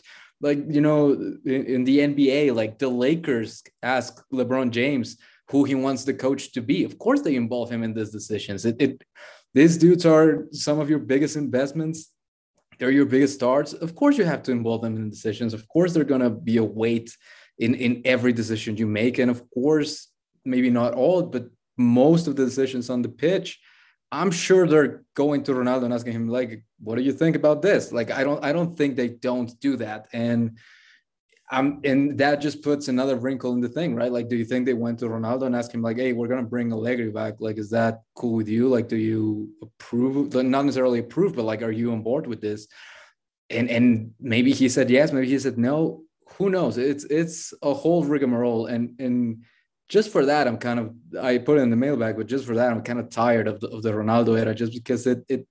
[0.47, 0.99] Like you know
[1.53, 3.51] in, in the NBA, like the Lakers
[3.83, 5.17] ask LeBron James
[5.51, 6.83] who he wants the coach to be.
[6.89, 8.65] Of course they involve him in these decisions.
[8.65, 9.03] It, it
[9.53, 11.99] these dudes are some of your biggest investments
[12.79, 13.73] they're your biggest stars.
[13.73, 15.53] Of course, you have to involve them in decisions.
[15.53, 17.15] Of course, they're going to be a weight
[17.57, 19.19] in, in every decision you make.
[19.19, 20.07] And of course,
[20.45, 23.59] maybe not all, but most of the decisions on the pitch,
[24.11, 27.61] I'm sure they're going to Ronaldo and asking him, like, what do you think about
[27.61, 27.91] this?
[27.91, 30.07] Like, I don't, I don't think they don't do that.
[30.13, 30.57] And
[31.51, 34.11] and that just puts another wrinkle in the thing, right?
[34.11, 36.43] Like, do you think they went to Ronaldo and asked him, like, hey, we're gonna
[36.43, 37.35] bring Allegri back?
[37.39, 38.67] Like, is that cool with you?
[38.67, 40.33] Like, do you approve?
[40.33, 42.67] Not necessarily approve, but like, are you on board with this?
[43.49, 46.03] And and maybe he said yes, maybe he said no.
[46.37, 46.77] Who knows?
[46.77, 49.43] It's it's a whole rigmarole, and and
[49.87, 52.55] just for that, I'm kind of I put it in the mailbag, but just for
[52.55, 55.47] that, I'm kind of tired of the, of the Ronaldo era, just because it it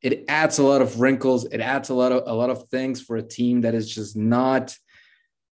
[0.00, 3.02] it adds a lot of wrinkles, it adds a lot of a lot of things
[3.02, 4.74] for a team that is just not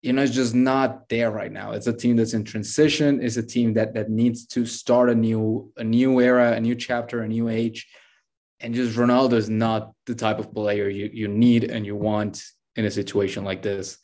[0.03, 1.73] you know, it's just not there right now.
[1.73, 3.21] It's a team that's in transition.
[3.23, 6.75] It's a team that that needs to start a new a new era, a new
[6.75, 7.89] chapter, a new age.
[8.61, 12.45] And just Ronaldo is not the type of player you you need and you want
[12.77, 13.99] in a situation like this.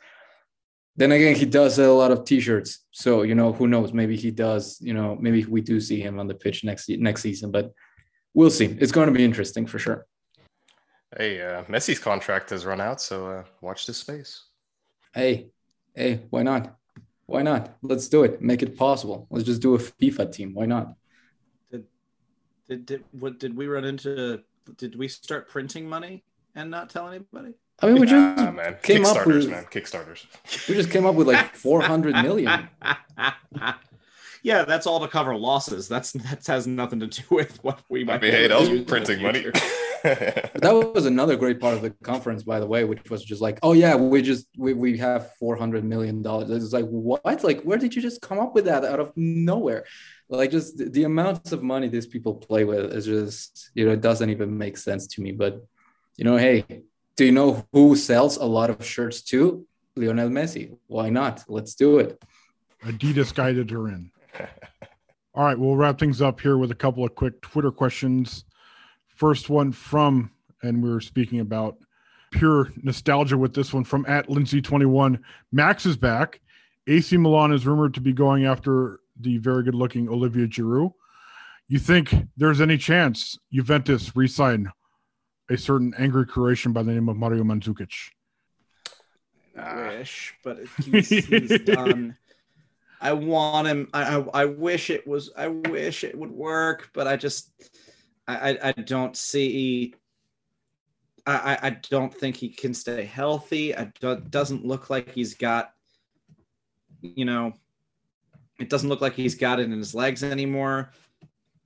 [0.97, 3.93] Then again, he does sell a lot of t-shirts, so you know who knows?
[3.93, 4.79] Maybe he does.
[4.81, 7.73] You know, maybe we do see him on the pitch next next season, but
[8.33, 8.67] we'll see.
[8.81, 10.07] It's going to be interesting for sure.
[11.17, 14.43] Hey, uh, Messi's contract has run out, so uh, watch this space.
[15.13, 15.51] Hey,
[15.95, 16.77] hey, why not?
[17.27, 17.77] Why not?
[17.83, 18.43] Let's do it.
[18.43, 19.27] Make it possible.
[19.31, 20.55] Let's just do a FIFA team.
[20.55, 20.95] Why not?
[21.71, 21.85] Did
[22.69, 24.43] did, did what did we run into?
[24.77, 26.25] Did we start printing money
[26.55, 27.55] and not tell anybody?
[27.81, 28.77] I mean, we just ah, man.
[28.83, 29.65] came up with man.
[29.65, 30.27] Kickstarters.
[30.69, 32.69] We just came up with like 400 million.
[34.45, 35.89] yeah, that's all to cover losses.
[35.89, 38.17] That's that has nothing to do with what we might.
[38.17, 39.47] I mean, hey, that was printing money.
[40.05, 43.59] that was another great part of the conference, by the way, which was just like,
[43.63, 46.51] oh yeah, we just we, we have four hundred million dollars.
[46.51, 47.43] It's like what?
[47.43, 49.87] Like where did you just come up with that out of nowhere?
[50.29, 53.93] Like just the, the amounts of money these people play with is just you know
[53.93, 55.33] it doesn't even make sense to me.
[55.33, 55.65] But
[56.19, 56.67] you know, hey,
[57.17, 59.67] do you know who sells a lot of shirts too?
[59.97, 60.77] Lionel Messi.
[60.87, 61.45] Why not?
[61.49, 62.23] Let's do it.
[62.85, 64.11] Adidas guided her in.
[65.35, 68.45] All right, we'll wrap things up here with a couple of quick Twitter questions.
[69.09, 70.31] First one from,
[70.63, 71.77] and we were speaking about
[72.31, 75.21] pure nostalgia with this one from at Lindsay21.
[75.53, 76.41] Max is back.
[76.87, 80.93] AC Milan is rumored to be going after the very good looking Olivier Giroud.
[81.69, 84.71] You think there's any chance Juventus resign
[85.49, 87.93] a certain angry Croatian by the name of Mario Mandzukic?
[89.59, 92.17] I wish, but he's, he's done.
[93.01, 93.89] I want him.
[93.93, 95.31] I, I, I wish it was.
[95.37, 97.51] I wish it would work, but I just
[98.27, 99.95] I, I don't see.
[101.27, 103.75] I, I don't think he can stay healthy.
[103.75, 105.73] I don't, doesn't look like he's got.
[107.01, 107.55] You know,
[108.59, 110.91] it doesn't look like he's got it in his legs anymore.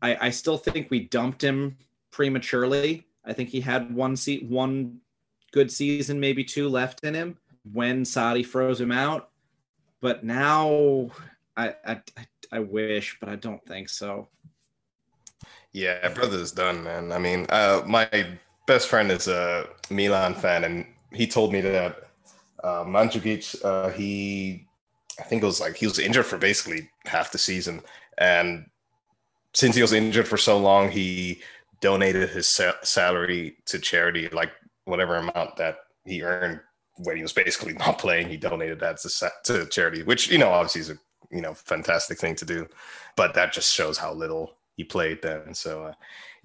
[0.00, 1.76] I, I still think we dumped him
[2.10, 3.06] prematurely.
[3.24, 5.00] I think he had one seat, one
[5.52, 7.36] good season, maybe two left in him
[7.72, 9.27] when Sarri froze him out.
[10.00, 11.10] But now,
[11.56, 12.00] I I,
[12.52, 14.28] I wish, but I don't think so.
[15.72, 17.12] Yeah, brother's done, man.
[17.12, 18.08] I mean, uh, my
[18.66, 22.10] best friend is a Milan fan, and he told me that
[22.64, 24.66] uh, Mandzukic, uh, he,
[25.18, 27.82] I think it was like he was injured for basically half the season,
[28.18, 28.66] and
[29.54, 31.42] since he was injured for so long, he
[31.80, 34.50] donated his sa- salary to charity, like
[34.84, 36.60] whatever amount that he earned
[36.98, 38.28] when he was basically not playing.
[38.28, 40.98] He donated that to, to charity, which you know obviously is a
[41.30, 42.66] you know fantastic thing to do,
[43.16, 45.54] but that just shows how little he played then.
[45.54, 45.92] So uh,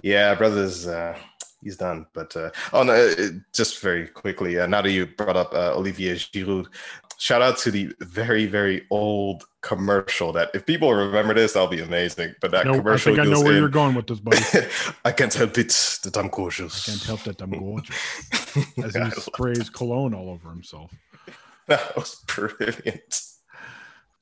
[0.02, 1.18] yeah, brothers, uh,
[1.64, 2.06] he's done.
[2.14, 3.14] But uh, oh no,
[3.54, 6.68] just very quickly, uh, now that you brought up uh, Olivier Giroud,
[7.18, 10.32] shout out to the very very old commercial.
[10.34, 12.36] That if people remember this, that'll be amazing.
[12.42, 14.40] But that no, commercial, I think I know where in, you're going with this, buddy.
[15.06, 16.88] I can't help it that I'm gorgeous.
[16.88, 17.96] I can't help that I'm gorgeous.
[18.84, 20.94] As he sprays cologne all over himself.
[21.68, 23.22] That was brilliant.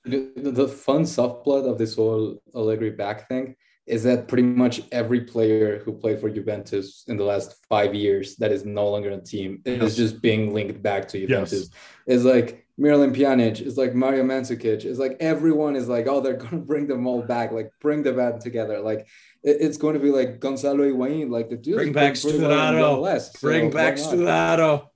[0.06, 3.56] The, the fun subplot of this whole Allegri back thing
[3.88, 8.36] is that pretty much every player who played for Juventus in the last five years
[8.38, 9.82] that is no longer a team yes.
[9.82, 11.70] is just being linked back to Juventus.
[11.70, 11.70] Yes.
[12.08, 16.38] It's like Miralem Pjanic, it's like Mario Mandzukic, it's like everyone is like, oh, they're
[16.38, 18.80] gonna bring them all back, like bring the band together.
[18.80, 19.08] Like
[19.44, 21.76] it, it's going to be like Gonzalo Higuain, like the dude.
[21.76, 23.42] Bring back Sturaro.
[23.42, 24.88] Bring back Sturaro.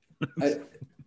[0.42, 0.56] I,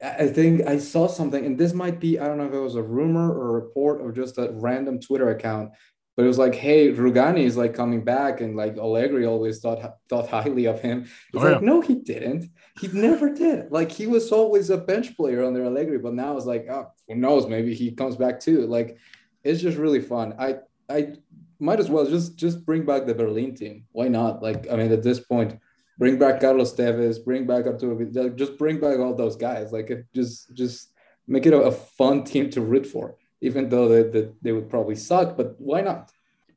[0.03, 2.77] I think I saw something, and this might be, I don't know if it was
[2.77, 5.73] a rumor or a report or just a random Twitter account,
[6.19, 9.99] but it was like, hey, Rugani is like coming back, and like Allegri always thought
[10.09, 11.03] thought highly of him.
[11.03, 11.69] It's oh, like, yeah.
[11.69, 12.51] no, he didn't.
[12.81, 13.71] He never did.
[13.71, 17.15] Like he was always a bench player under Allegri, but now it's like, oh, who
[17.15, 17.47] knows?
[17.47, 18.67] Maybe he comes back too.
[18.67, 18.99] Like
[19.45, 20.35] it's just really fun.
[20.41, 20.57] I
[20.91, 21.13] I
[21.61, 23.85] might as well just just bring back the Berlin team.
[23.93, 24.43] Why not?
[24.43, 25.57] Like I mean, at this point,
[26.01, 29.71] bring back Carlos Tevez, bring back Arturo, just bring back all those guys.
[29.71, 30.91] Like just just
[31.29, 34.69] make it a, a fun team to root for even though they, they, they would
[34.69, 36.11] probably suck, but why not?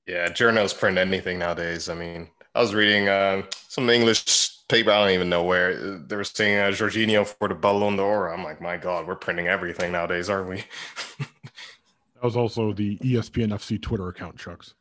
[0.07, 1.89] Yeah, journals print anything nowadays.
[1.89, 6.15] I mean, I was reading uh, some English paper, I don't even know where, they
[6.15, 8.29] were saying uh, Jorginho for the Ballon d'Or.
[8.29, 10.63] I'm like, my God, we're printing everything nowadays, aren't we?
[11.19, 14.73] that was also the ESPN FC Twitter account, Chucks.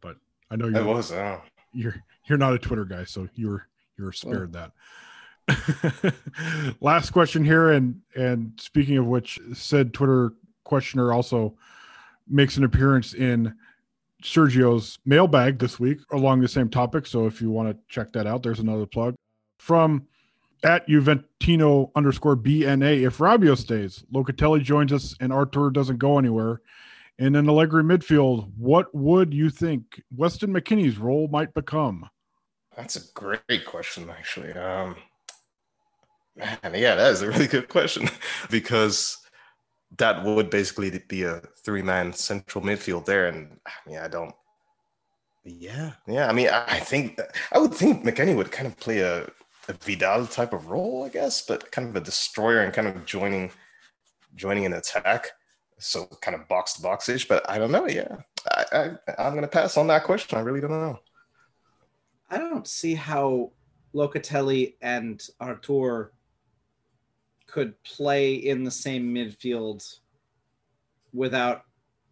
[0.00, 0.16] But
[0.50, 1.42] I know you're, was, oh.
[1.72, 3.68] you're, you're not a Twitter guy, so you're,
[3.98, 4.58] you're spared oh.
[4.58, 4.72] that.
[6.80, 10.32] Last question here, and and speaking of which, said Twitter
[10.66, 11.54] questioner also
[12.28, 13.54] makes an appearance in
[14.22, 17.06] Sergio's mailbag this week along the same topic.
[17.06, 19.14] So if you want to check that out, there's another plug
[19.58, 20.06] from
[20.62, 23.06] at Juventino underscore BNA.
[23.06, 26.60] If Rabiot stays, Locatelli joins us, and Artur doesn't go anywhere.
[27.18, 32.08] In an Allegri midfield, what would you think Weston McKennie's role might become?
[32.76, 34.52] That's a great question, actually.
[34.52, 34.96] Um,
[36.36, 38.10] man, yeah, that is a really good question
[38.50, 39.18] because
[39.98, 43.28] that would basically be a three man central midfield there.
[43.28, 44.34] And I mean, I don't.
[45.44, 46.28] Yeah, yeah.
[46.28, 47.20] I mean, I think
[47.52, 49.22] I would think McKennie would kind of play a,
[49.68, 53.06] a Vidal type of role, I guess, but kind of a destroyer and kind of
[53.06, 53.50] joining
[54.34, 55.30] joining an attack.
[55.78, 57.86] So kind of box to box ish, but I don't know.
[57.86, 58.16] Yeah,
[58.50, 60.36] I, I I'm gonna pass on that question.
[60.36, 60.98] I really don't know.
[62.28, 63.52] I don't see how
[63.94, 66.12] Locatelli and Artur
[67.46, 69.98] could play in the same midfield
[71.12, 71.62] without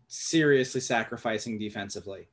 [0.09, 2.29] seriously sacrificing defensively.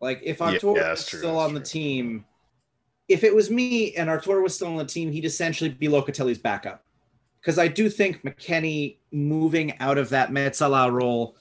[0.00, 1.58] Like if Artur yeah, was true, still on true.
[1.58, 2.24] the team,
[3.08, 6.38] if it was me and Artur was still on the team, he'd essentially be Locatelli's
[6.38, 6.84] backup.
[7.40, 11.36] Because I do think McKennie moving out of that Mezzala role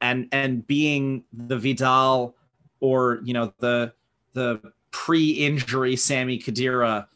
[0.00, 2.36] and and being the Vidal
[2.80, 3.92] or you know the
[4.34, 7.06] the pre-injury Sami Khedira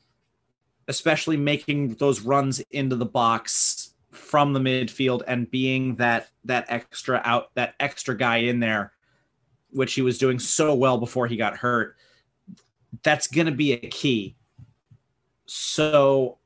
[0.88, 7.20] especially making those runs into the box from the midfield and being that that extra
[7.24, 8.92] out that extra guy in there
[9.70, 11.96] which he was doing so well before he got hurt.
[13.02, 14.36] That's going to be a key.
[15.44, 16.38] So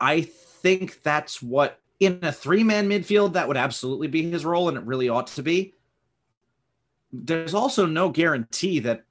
[0.00, 4.68] i think that's what in a three man midfield that would absolutely be his role
[4.68, 5.74] and it really ought to be.
[7.12, 9.04] There's also no guarantee that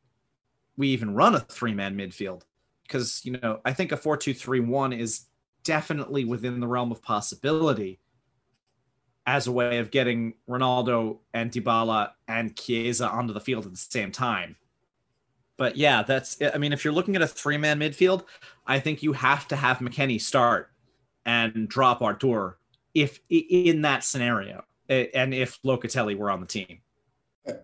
[0.75, 2.43] we even run a three man midfield
[2.83, 5.25] because you know I think a four two three one is
[5.63, 7.99] definitely within the realm of possibility
[9.25, 13.77] as a way of getting Ronaldo and Dybala and Chiesa onto the field at the
[13.77, 14.57] same time.
[15.57, 18.25] But yeah, that's I mean, if you're looking at a three man midfield,
[18.67, 20.71] I think you have to have McKennie start
[21.25, 22.57] and drop Artur
[22.93, 26.79] if in that scenario, and if Locatelli were on the team.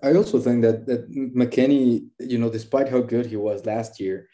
[0.04, 4.28] I also think that that McKennie, you know, despite how good he was last year,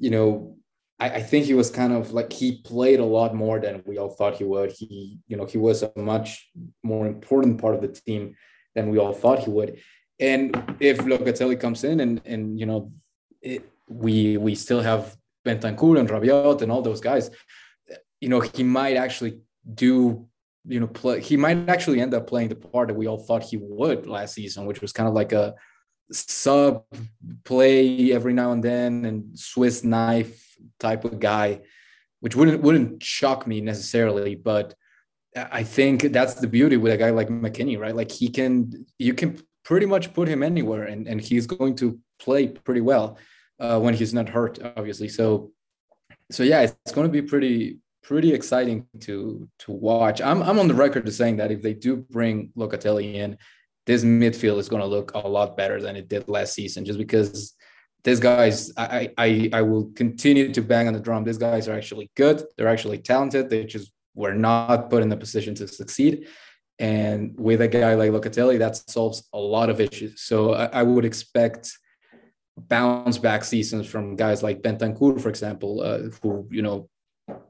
[0.00, 0.56] you know,
[0.98, 3.98] I, I, think he was kind of like he played a lot more than we
[3.98, 4.72] all thought he would.
[4.72, 6.48] He, you know, he was a much
[6.82, 8.34] more important part of the team
[8.74, 9.78] than we all thought he would.
[10.18, 12.92] And if Locatelli comes in and and you know,
[13.42, 17.30] it, we we still have Bentancur and Rabiot and all those guys,
[18.20, 19.40] you know, he might actually
[19.74, 20.26] do
[20.66, 23.42] you know play he might actually end up playing the part that we all thought
[23.42, 25.54] he would last season which was kind of like a
[26.12, 26.84] sub
[27.44, 31.60] play every now and then and Swiss knife type of guy,
[32.20, 34.74] which wouldn't wouldn't shock me necessarily, but
[35.36, 37.94] I think that's the beauty with a guy like McKennie, right?
[37.94, 41.98] Like he can you can pretty much put him anywhere and, and he's going to
[42.18, 43.18] play pretty well.
[43.60, 45.08] uh, when he's not hurt, obviously.
[45.08, 45.52] So,
[46.30, 50.20] so yeah, it's going to be pretty pretty exciting to to watch.
[50.20, 53.36] I'm I'm on the record to saying that if they do bring Locatelli in,
[53.86, 56.98] this midfield is going to look a lot better than it did last season, just
[56.98, 57.54] because
[58.04, 61.24] these guys I, I i will continue to bang on the drum.
[61.24, 62.42] These guys are actually good.
[62.56, 63.50] They're actually talented.
[63.50, 66.26] They just were not put in the position to succeed.
[66.78, 70.22] And with a guy like locatelli that solves a lot of issues.
[70.22, 71.76] So i, I would expect
[72.56, 76.88] bounce back seasons from guys like bentancur for example uh, who you know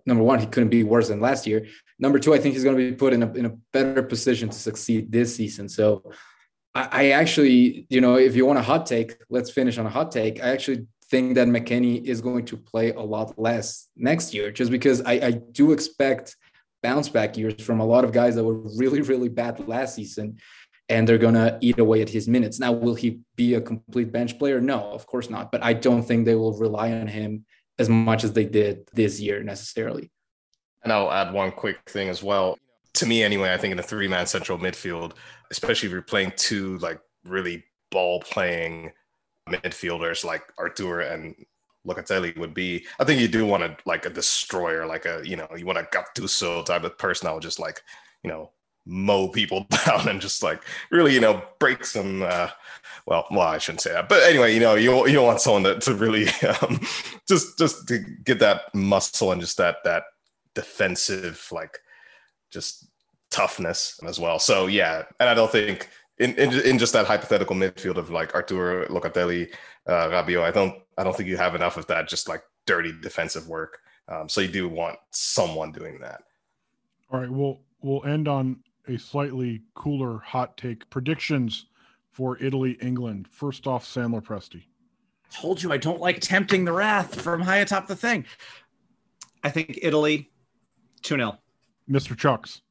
[0.07, 1.67] number one he couldn't be worse than last year
[1.99, 4.49] number two i think he's going to be put in a, in a better position
[4.49, 6.13] to succeed this season so
[6.75, 10.13] I, actually, you know, if you want a hot take, let's finish on a hot
[10.13, 10.43] take.
[10.43, 14.71] I actually think that McKennie is going to play a lot less next year, just
[14.71, 16.37] because I, I do expect
[16.83, 20.39] bounce back years from a lot of guys that were really, really bad last season,
[20.89, 22.61] and they're gonna eat away at his minutes.
[22.61, 24.61] Now, will he be a complete bench player?
[24.61, 25.51] No, of course not.
[25.51, 27.45] But I don't think they will rely on him
[27.81, 30.11] as much as they did this year necessarily.
[30.85, 32.59] And I'll add one quick thing as well.
[32.95, 35.13] To me, anyway, I think in a three-man central midfield,
[35.51, 38.93] especially if you're playing two like really ball playing
[39.49, 41.35] midfielders like Artur and
[41.87, 42.85] Locatelli would be.
[42.99, 45.79] I think you do want to like a destroyer, like a you know you want
[45.79, 47.83] a Gattuso type of person that will just like
[48.23, 48.51] you know
[48.87, 52.23] mow people down and just like really you know break some.
[52.23, 52.49] Uh,
[53.07, 55.81] well, well, I shouldn't say that, but anyway, you know you you want someone that
[55.83, 56.29] to really
[56.63, 56.81] um,
[57.29, 60.05] just just to get that muscle and just that that
[60.55, 61.79] defensive like
[62.51, 62.89] just
[63.31, 64.39] toughness as well.
[64.39, 68.35] So yeah, and I don't think in, in, in just that hypothetical midfield of like
[68.35, 69.53] Arturo Locatelli,
[69.87, 72.93] uh, Rabiot, I don't I don't think you have enough of that just like dirty
[73.03, 73.79] defensive work.
[74.09, 76.23] Um, so you do want someone doing that.
[77.11, 78.61] All right, we'll we'll end on
[78.91, 81.67] a slightly cooler hot take predictions
[82.11, 83.29] for Italy England.
[83.31, 84.65] First off, Sam Lopresti.
[85.33, 88.25] Told you I don't like tempting the wrath from high atop the thing.
[89.45, 90.31] I think Italy
[91.03, 91.39] 2 0.
[91.89, 92.17] Mr.
[92.17, 92.63] Chucks.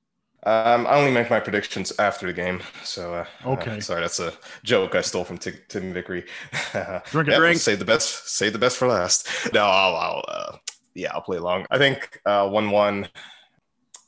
[0.44, 3.78] Um, I only make my predictions after the game, so uh, okay.
[3.78, 4.32] Uh, sorry, that's a
[4.64, 6.26] joke I stole from T- Tim Vickery.
[7.12, 7.60] drink a drink.
[7.60, 8.30] Save the best.
[8.30, 9.28] Save the best for last.
[9.54, 10.58] No, I'll, I'll uh,
[10.94, 11.66] yeah, I'll play along.
[11.70, 13.10] I think uh, one-one,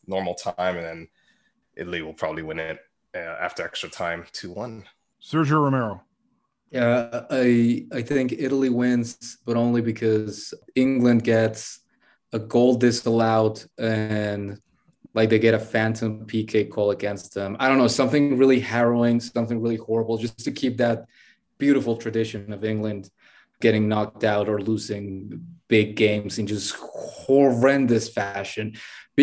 [0.08, 1.08] normal time, and then
[1.76, 2.80] Italy will probably win it
[3.16, 4.86] uh, after extra time, two-one.
[5.22, 6.02] Sergio Romero.
[6.72, 11.82] Yeah, I I think Italy wins, but only because England gets
[12.32, 14.60] a goal disallowed and
[15.14, 17.58] like they get a phantom PK call against them.
[17.60, 21.06] I don't know, something really harrowing, something really horrible, just to keep that
[21.58, 23.10] beautiful tradition of England
[23.60, 28.74] getting knocked out or losing big games in just horrendous fashion.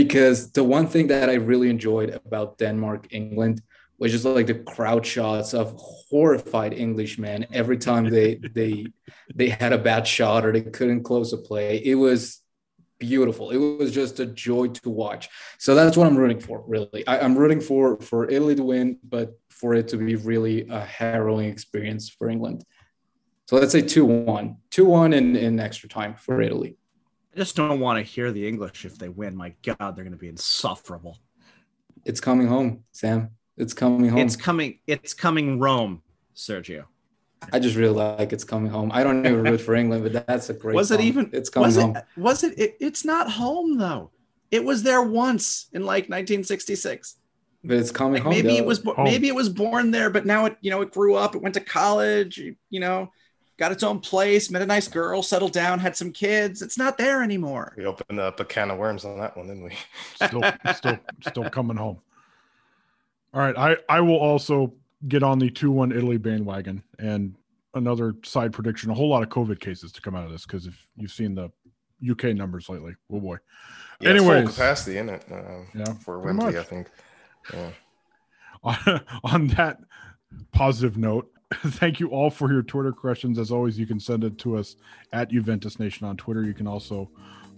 [0.05, 3.62] Because the one thing that I really enjoyed about Denmark, England,
[3.99, 8.86] was just like the crowd shots of horrified Englishmen every time they they
[9.34, 11.78] they had a bad shot or they couldn't close a play.
[11.84, 12.40] It was
[13.01, 13.51] beautiful.
[13.51, 15.28] It was just a joy to watch.
[15.59, 17.05] So that's what I'm rooting for, really.
[17.09, 20.80] I, am rooting for for Italy to win, but for it to be really a
[20.80, 22.64] harrowing experience for England.
[23.49, 24.57] So let's say 2 1.
[24.70, 26.76] 2 1 in, in extra time for Italy.
[27.34, 29.36] I just don't want to hear the English if they win.
[29.36, 31.18] My God, they're going to be insufferable.
[32.04, 33.30] It's coming home, Sam.
[33.56, 34.20] It's coming home.
[34.20, 34.78] It's coming.
[34.86, 36.02] It's coming Rome,
[36.34, 36.84] Sergio.
[37.52, 38.90] I just really like it's coming home.
[38.92, 40.74] I don't even root for England, but that's a great.
[40.74, 41.00] Was song.
[41.00, 41.30] it even?
[41.32, 41.96] It's coming was home.
[41.96, 42.76] It, was it, it?
[42.80, 44.10] It's not home though.
[44.50, 47.16] It was there once in like 1966.
[47.64, 48.30] But it's coming like home.
[48.32, 48.56] Maybe though.
[48.56, 48.82] it was.
[48.82, 49.04] Home.
[49.04, 50.56] Maybe it was born there, but now it.
[50.60, 51.34] You know, it grew up.
[51.34, 52.38] It went to college.
[52.70, 53.12] You know,
[53.59, 54.50] got its own place.
[54.50, 55.22] Met a nice girl.
[55.22, 55.78] Settled down.
[55.78, 56.62] Had some kids.
[56.62, 57.74] It's not there anymore.
[57.76, 59.76] We opened up a can of worms on that one, didn't we?
[60.26, 60.42] Still,
[60.74, 60.98] still,
[61.28, 61.98] still coming home.
[63.34, 64.72] All right, I I will also
[65.06, 67.34] get on the two one Italy bandwagon and
[67.74, 70.66] another side prediction: a whole lot of COVID cases to come out of this because
[70.66, 71.50] if you've seen the
[72.11, 73.36] UK numbers lately, oh boy.
[74.00, 75.24] Yeah, Anyways, full capacity in it.
[75.30, 76.54] Uh, Yeah, for pretty Wembley, much.
[76.56, 76.88] I think.
[77.52, 77.70] Yeah.
[78.62, 79.80] on, on that
[80.52, 83.38] positive note, thank you all for your Twitter questions.
[83.38, 84.76] As always, you can send it to us
[85.12, 86.42] at Juventus Nation on Twitter.
[86.42, 87.09] You can also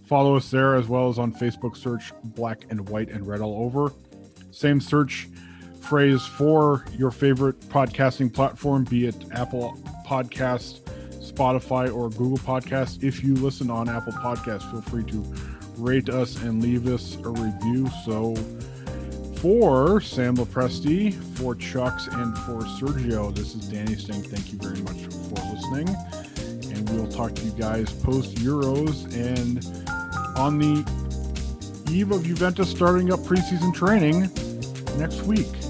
[0.05, 1.75] follow us there as well as on Facebook.
[1.75, 3.91] Search Black and White and Red all over.
[4.51, 5.27] Same search
[5.81, 9.77] phrase for your favorite podcasting platform, be it Apple
[10.07, 10.81] Podcast,
[11.19, 13.03] Spotify, or Google Podcast.
[13.03, 15.25] If you listen on Apple Podcast, feel free to
[15.77, 17.89] rate us and leave us a review.
[18.05, 18.35] So
[19.41, 24.79] for Sam Lopresti, for Chucks, and for Sergio, this is Danny saying thank you very
[24.81, 25.89] much for listening.
[26.71, 29.65] And we'll talk to you guys post Euros and
[30.37, 30.85] on the
[31.91, 34.29] eve of Juventus starting up preseason training
[34.99, 35.60] next week.